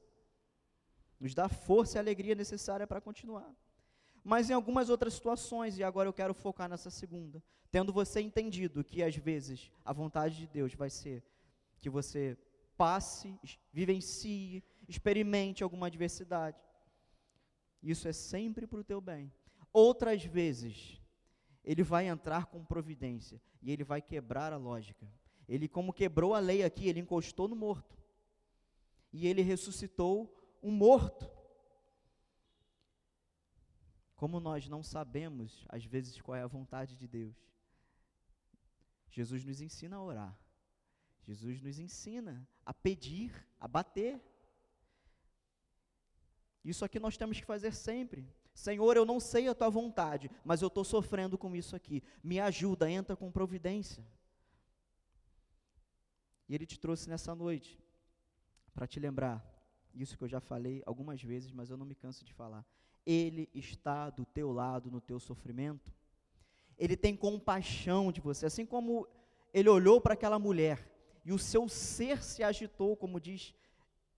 nos 1.19 1.33
dá 1.33 1.49
força 1.49 1.97
e 1.97 1.99
alegria 1.99 2.35
necessária 2.35 2.87
para 2.87 3.01
continuar 3.01 3.53
mas 4.25 4.49
em 4.49 4.53
algumas 4.53 4.89
outras 4.89 5.13
situações, 5.13 5.77
e 5.77 5.83
agora 5.83 6.09
eu 6.09 6.13
quero 6.13 6.33
focar 6.33 6.67
nessa 6.67 6.89
segunda, 6.89 7.43
tendo 7.69 7.93
você 7.93 8.19
entendido 8.19 8.83
que 8.83 9.03
às 9.03 9.15
vezes 9.15 9.71
a 9.85 9.93
vontade 9.93 10.35
de 10.35 10.47
Deus 10.47 10.73
vai 10.73 10.89
ser 10.89 11.23
que 11.79 11.91
você 11.91 12.35
passe, 12.75 13.39
vivencie, 13.71 14.63
experimente 14.87 15.63
alguma 15.63 15.87
adversidade. 15.87 16.57
Isso 17.81 18.07
é 18.07 18.13
sempre 18.13 18.65
para 18.65 18.79
o 18.79 18.83
teu 18.83 18.99
bem. 18.99 19.31
Outras 19.71 20.23
vezes, 20.23 21.01
ele 21.63 21.83
vai 21.83 22.07
entrar 22.07 22.45
com 22.45 22.63
providência 22.63 23.41
e 23.61 23.71
ele 23.71 23.83
vai 23.83 24.01
quebrar 24.01 24.53
a 24.53 24.57
lógica. 24.57 25.07
Ele, 25.47 25.67
como 25.67 25.93
quebrou 25.93 26.33
a 26.33 26.39
lei 26.39 26.63
aqui, 26.63 26.87
ele 26.87 26.99
encostou 26.99 27.47
no 27.47 27.55
morto. 27.55 27.97
E 29.11 29.27
ele 29.27 29.41
ressuscitou 29.41 30.33
um 30.61 30.71
morto. 30.71 31.29
Como 34.15 34.39
nós 34.39 34.67
não 34.67 34.81
sabemos, 34.81 35.65
às 35.69 35.83
vezes, 35.85 36.21
qual 36.21 36.35
é 36.35 36.41
a 36.41 36.47
vontade 36.47 36.95
de 36.95 37.07
Deus, 37.07 37.35
Jesus 39.09 39.45
nos 39.45 39.61
ensina 39.61 39.97
a 39.97 40.03
orar. 40.03 40.39
Jesus 41.23 41.61
nos 41.61 41.79
ensina 41.79 42.47
a 42.65 42.73
pedir, 42.73 43.47
a 43.59 43.67
bater. 43.67 44.21
Isso 46.65 46.83
aqui 46.83 46.99
nós 46.99 47.15
temos 47.15 47.39
que 47.39 47.45
fazer 47.45 47.71
sempre. 47.73 48.27
Senhor, 48.53 48.97
eu 48.97 49.05
não 49.05 49.19
sei 49.19 49.47
a 49.47 49.53
tua 49.53 49.69
vontade, 49.69 50.31
mas 50.43 50.61
eu 50.61 50.67
estou 50.67 50.83
sofrendo 50.83 51.37
com 51.37 51.55
isso 51.55 51.75
aqui. 51.75 52.01
Me 52.23 52.39
ajuda, 52.39 52.89
entra 52.89 53.15
com 53.15 53.31
providência. 53.31 54.03
E 56.49 56.55
Ele 56.55 56.65
te 56.65 56.79
trouxe 56.79 57.07
nessa 57.07 57.35
noite 57.35 57.79
para 58.73 58.87
te 58.87 58.99
lembrar, 58.99 59.45
isso 59.93 60.17
que 60.17 60.23
eu 60.23 60.27
já 60.27 60.39
falei 60.39 60.83
algumas 60.85 61.21
vezes, 61.21 61.51
mas 61.51 61.69
eu 61.69 61.77
não 61.77 61.85
me 61.85 61.95
canso 61.95 62.25
de 62.25 62.33
falar. 62.33 62.65
Ele 63.05 63.47
está 63.53 64.09
do 64.09 64.25
teu 64.25 64.51
lado 64.51 64.89
no 64.89 64.99
teu 64.99 65.19
sofrimento. 65.19 65.93
Ele 66.77 66.97
tem 66.97 67.15
compaixão 67.15 68.11
de 68.11 68.19
você, 68.19 68.47
assim 68.47 68.65
como 68.65 69.07
ele 69.53 69.69
olhou 69.69 70.01
para 70.01 70.15
aquela 70.15 70.37
mulher 70.37 70.91
e 71.23 71.31
o 71.31 71.39
seu 71.39 71.69
ser 71.69 72.21
se 72.21 72.43
agitou, 72.43 72.97
como 72.97 73.19
diz 73.19 73.53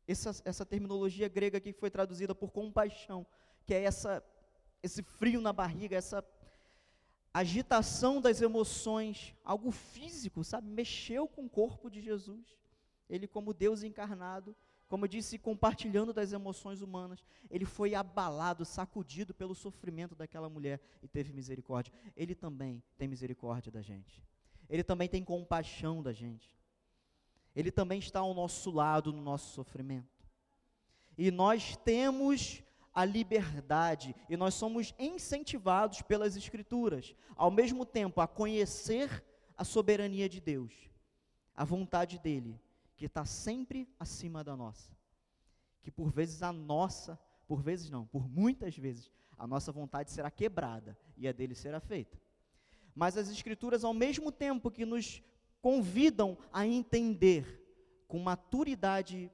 essa, 0.08 0.41
essa 0.46 0.65
terminologia 0.65 1.28
grega 1.28 1.58
aqui 1.58 1.74
que 1.74 1.80
foi 1.80 1.89
traduzida 1.89 2.34
por 2.34 2.52
compaixão, 2.52 3.26
que 3.65 3.74
é 3.74 3.84
essa, 3.84 4.24
esse 4.82 5.04
frio 5.04 5.41
na 5.41 5.52
barriga, 5.52 5.96
essa 5.96 6.24
agitação 7.34 8.20
das 8.22 8.41
emoções, 8.41 9.36
algo 9.43 9.72
físico, 9.72 10.43
sabe? 10.43 10.67
Mexeu 10.67 11.28
com 11.28 11.46
o 11.46 11.50
corpo 11.50 11.89
de 11.89 12.02
Jesus. 12.02 12.58
Ele, 13.10 13.28
como 13.28 13.54
Deus 13.54 13.84
encarnado, 13.84 14.56
como 14.88 15.04
eu 15.04 15.10
disse, 15.10 15.38
compartilhando 15.38 16.13
das 16.13 16.32
emoções 16.32 16.82
humanas, 16.82 17.24
ele 17.50 17.65
foi 17.65 17.93
abalado, 17.93 18.63
sacudido 18.63 19.34
pelo 19.34 19.54
sofrimento 19.54 20.15
daquela 20.15 20.50
mulher 20.50 20.80
e 21.04 21.08
teve 21.08 21.34
misericórdia. 21.34 21.93
Ele 22.15 22.34
também 22.34 22.82
tem 22.98 23.08
misericórdia 23.08 23.72
da 23.72 23.82
gente. 23.82 24.24
Ele 24.70 24.84
também 24.84 25.10
tem 25.10 25.24
compaixão 25.24 26.02
da 26.02 26.13
gente. 26.13 26.57
Ele 27.58 27.72
também 27.72 27.98
está 27.98 28.20
ao 28.20 28.36
nosso 28.36 28.70
lado 28.70 29.12
no 29.12 29.20
nosso 29.20 29.52
sofrimento. 29.56 30.24
E 31.17 31.32
nós 31.32 31.76
temos 31.78 32.62
a 32.93 33.04
liberdade 33.04 34.15
e 34.30 34.38
nós 34.38 34.54
somos 34.54 34.93
incentivados 35.00 36.04
pelas 36.04 36.38
Escrituras, 36.38 37.15
ao 37.36 37.50
mesmo 37.50 37.84
tempo, 37.84 38.22
a 38.22 38.28
conhecer 38.28 39.26
a 39.58 39.63
soberania 39.63 40.30
de 40.30 40.39
Deus, 40.39 40.72
a 41.56 41.65
vontade 41.65 42.20
dEle, 42.20 42.62
que 42.96 43.06
está 43.06 43.26
sempre 43.26 43.89
acima 44.00 44.43
da 44.43 44.56
nossa. 44.56 44.96
Que 45.82 45.89
por 45.89 46.12
vezes 46.12 46.43
a 46.43 46.54
nossa, 46.54 47.20
por 47.48 47.60
vezes 47.60 47.89
não, 47.89 48.06
por 48.06 48.30
muitas 48.30 48.78
vezes, 48.78 49.12
a 49.36 49.48
nossa 49.48 49.72
vontade 49.72 50.12
será 50.12 50.30
quebrada 50.30 50.96
e 51.17 51.28
a 51.28 51.32
dele 51.32 51.56
será 51.56 51.80
feita. 51.80 52.22
Mas 52.93 53.17
as 53.17 53.32
Escrituras, 53.32 53.84
ao 53.84 53.96
mesmo 53.96 54.32
tempo 54.32 54.70
que 54.70 54.86
nos 54.86 55.24
convidam 55.62 56.38
a 56.52 56.65
entender 56.65 57.63
com 58.08 58.20
maturidade 58.20 59.32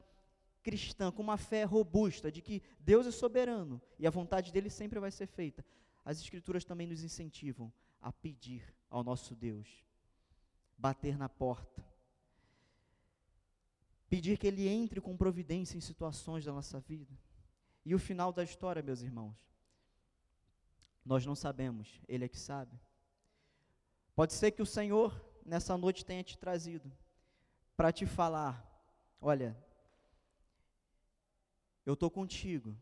cristã, 0.63 1.11
com 1.11 1.21
uma 1.21 1.37
fé 1.37 1.63
robusta 1.63 2.31
de 2.31 2.41
que 2.41 2.61
Deus 2.79 3.05
é 3.05 3.11
soberano 3.11 3.81
e 3.99 4.07
a 4.07 4.09
vontade 4.09 4.51
dele 4.51 4.69
sempre 4.69 4.99
vai 4.99 5.11
ser 5.11 5.27
feita. 5.27 5.63
As 6.05 6.19
escrituras 6.19 6.65
também 6.65 6.87
nos 6.87 7.03
incentivam 7.03 7.71
a 8.01 8.11
pedir 8.11 8.73
ao 8.89 9.03
nosso 9.03 9.35
Deus, 9.35 9.67
bater 10.77 11.17
na 11.17 11.29
porta, 11.29 11.83
pedir 14.09 14.37
que 14.37 14.47
ele 14.47 14.67
entre 14.67 15.01
com 15.01 15.17
providência 15.17 15.77
em 15.77 15.81
situações 15.81 16.45
da 16.45 16.51
nossa 16.51 16.79
vida. 16.79 17.17
E 17.85 17.93
o 17.93 17.99
final 17.99 18.31
da 18.31 18.43
história, 18.43 18.81
meus 18.81 19.01
irmãos, 19.01 19.35
nós 21.05 21.25
não 21.25 21.35
sabemos, 21.35 21.99
ele 22.07 22.25
é 22.25 22.29
que 22.29 22.39
sabe. 22.39 22.79
Pode 24.15 24.33
ser 24.33 24.51
que 24.51 24.61
o 24.61 24.65
Senhor 24.65 25.19
nessa 25.45 25.77
noite 25.77 26.05
tenha 26.05 26.23
te 26.23 26.37
trazido 26.37 26.91
para 27.75 27.91
te 27.91 28.05
falar: 28.05 28.65
olha, 29.21 29.57
eu 31.85 31.93
estou 31.93 32.09
contigo 32.09 32.75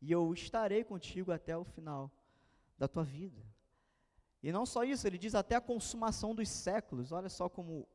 e 0.00 0.10
eu 0.10 0.32
estarei 0.32 0.84
contigo 0.84 1.32
até 1.32 1.56
o 1.56 1.64
final 1.64 2.10
da 2.78 2.88
tua 2.88 3.04
vida. 3.04 3.42
E 4.42 4.52
não 4.52 4.66
só 4.66 4.84
isso, 4.84 5.06
ele 5.06 5.18
diz 5.18 5.34
até 5.34 5.56
a 5.56 5.60
consumação 5.60 6.34
dos 6.34 6.48
séculos. 6.48 7.12
Olha 7.12 7.28
só 7.28 7.48
como 7.48 7.86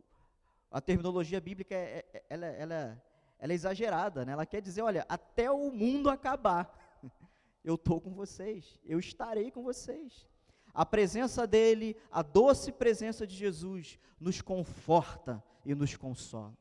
a 0.69 0.81
terminologia 0.81 1.39
bíblica 1.39 1.75
é, 1.75 2.05
é, 2.13 2.23
ela, 2.29 2.45
ela, 2.45 3.03
ela 3.39 3.51
é 3.51 3.55
exagerada, 3.55 4.25
né? 4.25 4.33
ela 4.33 4.45
quer 4.45 4.61
dizer: 4.61 4.81
olha, 4.81 5.05
até 5.07 5.51
o 5.51 5.71
mundo 5.71 6.09
acabar, 6.09 6.99
eu 7.63 7.75
estou 7.75 8.01
com 8.01 8.13
vocês, 8.13 8.79
eu 8.83 8.99
estarei 8.99 9.51
com 9.51 9.63
vocês. 9.63 10.27
A 10.73 10.85
presença 10.85 11.45
dele, 11.45 11.97
a 12.11 12.21
doce 12.21 12.71
presença 12.71 13.27
de 13.27 13.35
Jesus, 13.35 13.99
nos 14.19 14.41
conforta 14.41 15.43
e 15.65 15.75
nos 15.75 15.95
consola. 15.95 16.57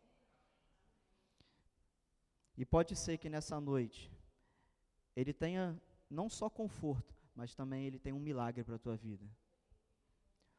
E 2.57 2.65
pode 2.65 2.97
ser 2.97 3.19
que 3.19 3.31
nessa 3.31 3.61
noite 3.61 4.13
ele 5.15 5.33
tenha 5.33 5.81
não 6.11 6.29
só 6.29 6.51
conforto, 6.51 7.15
mas 7.35 7.55
também 7.55 7.87
ele 7.87 7.99
tem 7.99 8.13
um 8.13 8.19
milagre 8.19 8.65
para 8.65 8.77
a 8.77 8.79
tua 8.79 8.97
vida. 8.97 9.25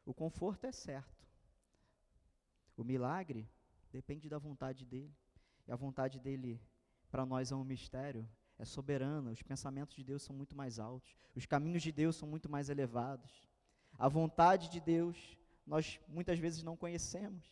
O 0.04 0.12
conforto 0.12 0.66
é 0.66 0.72
certo. 0.72 1.28
O 2.76 2.82
milagre 2.82 3.48
depende 3.92 4.28
da 4.28 4.38
vontade 4.38 4.84
dele. 4.84 5.14
E 5.66 5.70
a 5.70 5.76
vontade 5.76 6.18
dele 6.18 6.60
para 7.10 7.24
nós 7.26 7.52
é 7.52 7.54
um 7.54 7.62
mistério, 7.62 8.28
é 8.62 8.64
soberana, 8.64 9.32
os 9.32 9.42
pensamentos 9.42 9.96
de 9.96 10.04
Deus 10.04 10.22
são 10.22 10.36
muito 10.36 10.56
mais 10.56 10.78
altos, 10.78 11.16
os 11.34 11.44
caminhos 11.44 11.82
de 11.82 11.90
Deus 11.90 12.14
são 12.14 12.28
muito 12.28 12.48
mais 12.48 12.68
elevados. 12.68 13.48
A 13.98 14.08
vontade 14.08 14.68
de 14.68 14.80
Deus 14.80 15.36
nós 15.66 15.98
muitas 16.06 16.38
vezes 16.38 16.62
não 16.62 16.76
conhecemos. 16.76 17.44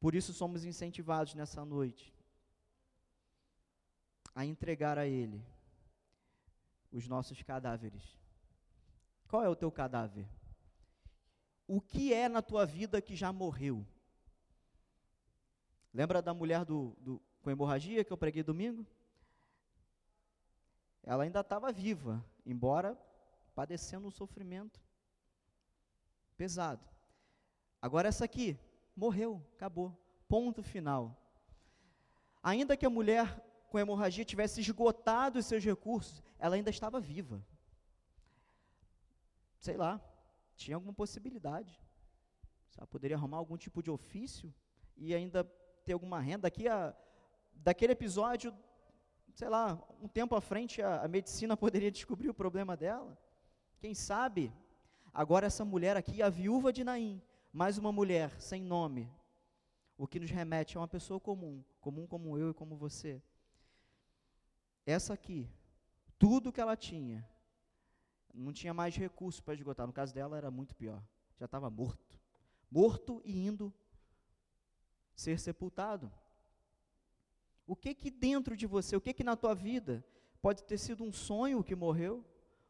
Por 0.00 0.14
isso 0.14 0.32
somos 0.32 0.64
incentivados 0.64 1.34
nessa 1.34 1.62
noite 1.62 2.14
a 4.34 4.46
entregar 4.46 4.98
a 4.98 5.06
Ele 5.06 5.44
os 6.90 7.06
nossos 7.06 7.42
cadáveres. 7.42 8.18
Qual 9.28 9.44
é 9.44 9.48
o 9.48 9.56
teu 9.56 9.70
cadáver? 9.70 10.26
O 11.68 11.82
que 11.82 12.14
é 12.14 12.30
na 12.30 12.40
tua 12.40 12.64
vida 12.64 13.02
que 13.02 13.14
já 13.14 13.30
morreu? 13.30 13.86
Lembra 15.92 16.22
da 16.22 16.32
mulher 16.32 16.64
do, 16.64 16.96
do 16.98 17.20
com 17.42 17.50
hemorragia 17.50 18.02
que 18.02 18.12
eu 18.12 18.16
preguei 18.16 18.42
domingo? 18.42 18.86
Ela 21.04 21.24
ainda 21.24 21.40
estava 21.40 21.70
viva, 21.70 22.24
embora 22.44 22.98
padecendo 23.54 24.08
um 24.08 24.10
sofrimento 24.10 24.80
pesado. 26.36 26.86
Agora 27.80 28.08
essa 28.08 28.24
aqui 28.24 28.58
morreu, 28.96 29.44
acabou, 29.54 29.96
ponto 30.26 30.62
final. 30.62 31.16
Ainda 32.42 32.76
que 32.76 32.86
a 32.86 32.90
mulher 32.90 33.42
com 33.68 33.78
hemorragia 33.78 34.24
tivesse 34.24 34.60
esgotado 34.60 35.38
os 35.38 35.46
seus 35.46 35.64
recursos, 35.64 36.22
ela 36.38 36.56
ainda 36.56 36.70
estava 36.70 37.00
viva. 37.00 37.44
Sei 39.58 39.76
lá, 39.76 40.00
tinha 40.56 40.76
alguma 40.76 40.92
possibilidade. 40.92 41.78
Ela 42.76 42.86
poderia 42.86 43.16
arrumar 43.16 43.38
algum 43.38 43.56
tipo 43.56 43.82
de 43.82 43.90
ofício 43.90 44.52
e 44.96 45.14
ainda 45.14 45.44
ter 45.84 45.92
alguma 45.92 46.20
renda. 46.20 46.42
Daqui 46.42 46.68
a, 46.68 46.94
daquele 47.52 47.92
episódio, 47.92 48.56
sei 49.34 49.48
lá, 49.48 49.78
um 50.00 50.08
tempo 50.08 50.34
à 50.34 50.40
frente, 50.40 50.80
a, 50.80 51.02
a 51.02 51.08
medicina 51.08 51.56
poderia 51.58 51.90
descobrir 51.90 52.28
o 52.28 52.34
problema 52.34 52.76
dela. 52.76 53.18
Quem 53.78 53.94
sabe? 53.94 54.52
Agora, 55.12 55.46
essa 55.46 55.64
mulher 55.64 55.96
aqui, 55.96 56.22
a 56.22 56.28
viúva 56.28 56.72
de 56.72 56.84
Naim, 56.84 57.20
mais 57.52 57.76
uma 57.76 57.92
mulher 57.92 58.40
sem 58.40 58.62
nome, 58.62 59.10
o 59.96 60.06
que 60.06 60.18
nos 60.18 60.30
remete 60.30 60.76
a 60.76 60.80
uma 60.80 60.88
pessoa 60.88 61.20
comum, 61.20 61.62
comum 61.80 62.06
como 62.06 62.38
eu 62.38 62.50
e 62.50 62.54
como 62.54 62.76
você. 62.76 63.22
Essa 64.86 65.14
aqui, 65.14 65.48
tudo 66.18 66.52
que 66.52 66.60
ela 66.60 66.76
tinha, 66.76 67.28
não 68.32 68.52
tinha 68.52 68.74
mais 68.74 68.96
recurso 68.96 69.42
para 69.42 69.54
esgotar. 69.54 69.86
No 69.86 69.92
caso 69.92 70.12
dela 70.12 70.36
era 70.36 70.50
muito 70.50 70.74
pior. 70.74 71.02
Já 71.38 71.46
estava 71.46 71.70
morto. 71.70 72.20
Morto 72.70 73.22
e 73.24 73.46
indo 73.46 73.72
ser 75.14 75.38
sepultado. 75.38 76.10
O 77.66 77.74
que 77.74 77.94
que 77.94 78.10
dentro 78.10 78.56
de 78.56 78.66
você, 78.66 78.94
o 78.96 79.00
que 79.00 79.14
que 79.14 79.24
na 79.24 79.36
tua 79.36 79.54
vida 79.54 80.04
pode 80.42 80.64
ter 80.64 80.78
sido 80.78 81.02
um 81.02 81.12
sonho 81.12 81.64
que 81.64 81.74
morreu, 81.74 82.24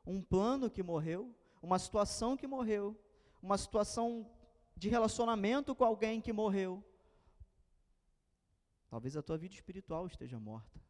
um 0.07 0.23
plano 0.23 0.71
que 0.71 0.83
morreu, 0.83 1.35
uma 1.61 1.79
situação 1.79 2.37
que 2.37 2.47
morreu, 2.47 2.97
uma 3.43 3.59
situação 3.59 4.31
de 4.77 4.89
relacionamento 4.89 5.75
com 5.75 5.85
alguém 5.85 6.21
que 6.21 6.33
morreu. 6.33 6.85
Talvez 8.89 9.17
a 9.17 9.23
tua 9.23 9.37
vida 9.37 9.55
espiritual 9.55 10.07
esteja 10.07 10.39
morta. 10.39 10.81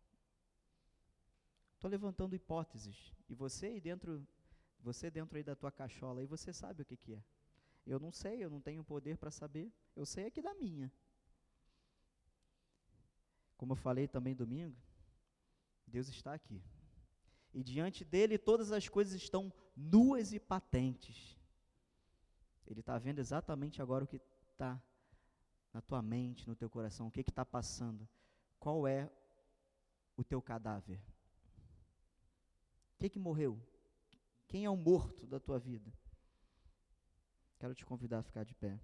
Estou 1.75 1.91
levantando 1.91 2.35
hipóteses. 2.35 3.15
E 3.29 3.35
você 3.35 3.67
aí 3.67 3.81
dentro, 3.81 4.27
Você 4.81 5.11
dentro 5.11 5.37
aí 5.37 5.43
da 5.43 5.57
tua 5.57 5.73
cachola 5.73 6.21
aí, 6.21 6.27
você 6.27 6.53
sabe 6.53 6.83
o 6.83 6.85
que, 6.85 6.97
que 6.97 7.15
é. 7.15 7.25
Eu 7.87 7.99
não 7.99 8.13
sei, 8.13 8.45
eu 8.45 8.51
não 8.51 8.61
tenho 8.61 8.85
poder 8.85 9.17
para 9.17 9.31
saber. 9.31 9.73
Eu 9.97 10.05
sei 10.05 10.27
aqui 10.27 10.43
da 10.43 10.55
minha. 10.55 10.93
Como 13.57 13.73
eu 13.73 13.77
falei 13.77 14.09
também 14.09 14.35
domingo, 14.35 14.77
Deus 15.87 16.09
está 16.09 16.35
aqui. 16.35 16.63
E 17.53 17.63
diante 17.63 18.05
dele 18.05 18.37
todas 18.37 18.73
as 18.73 18.89
coisas 18.89 19.15
estão 19.15 19.53
nuas 19.77 20.33
e 20.33 20.41
patentes. 20.41 21.39
Ele 22.67 22.81
está 22.81 22.99
vendo 22.99 23.19
exatamente 23.19 23.81
agora 23.81 24.05
o 24.05 24.09
que 24.09 24.21
está 24.51 24.83
na 25.73 25.81
tua 25.81 26.03
mente, 26.03 26.49
no 26.49 26.57
teu 26.57 26.71
coração, 26.71 27.07
o 27.07 27.11
que 27.11 27.21
está 27.21 27.45
passando. 27.45 28.09
Qual 28.59 28.87
é 28.87 29.11
o 30.17 30.25
teu 30.25 30.41
cadáver? 30.41 31.01
O 32.95 32.99
que, 32.99 33.11
que 33.11 33.19
morreu? 33.19 33.61
Quem 34.49 34.65
é 34.65 34.71
o 34.71 34.77
morto 34.77 35.27
da 35.27 35.39
tua 35.39 35.59
vida? 35.59 35.93
Quero 37.59 37.75
te 37.75 37.85
convidar 37.85 38.19
a 38.19 38.23
ficar 38.23 38.45
de 38.45 38.55
pé. 38.55 38.81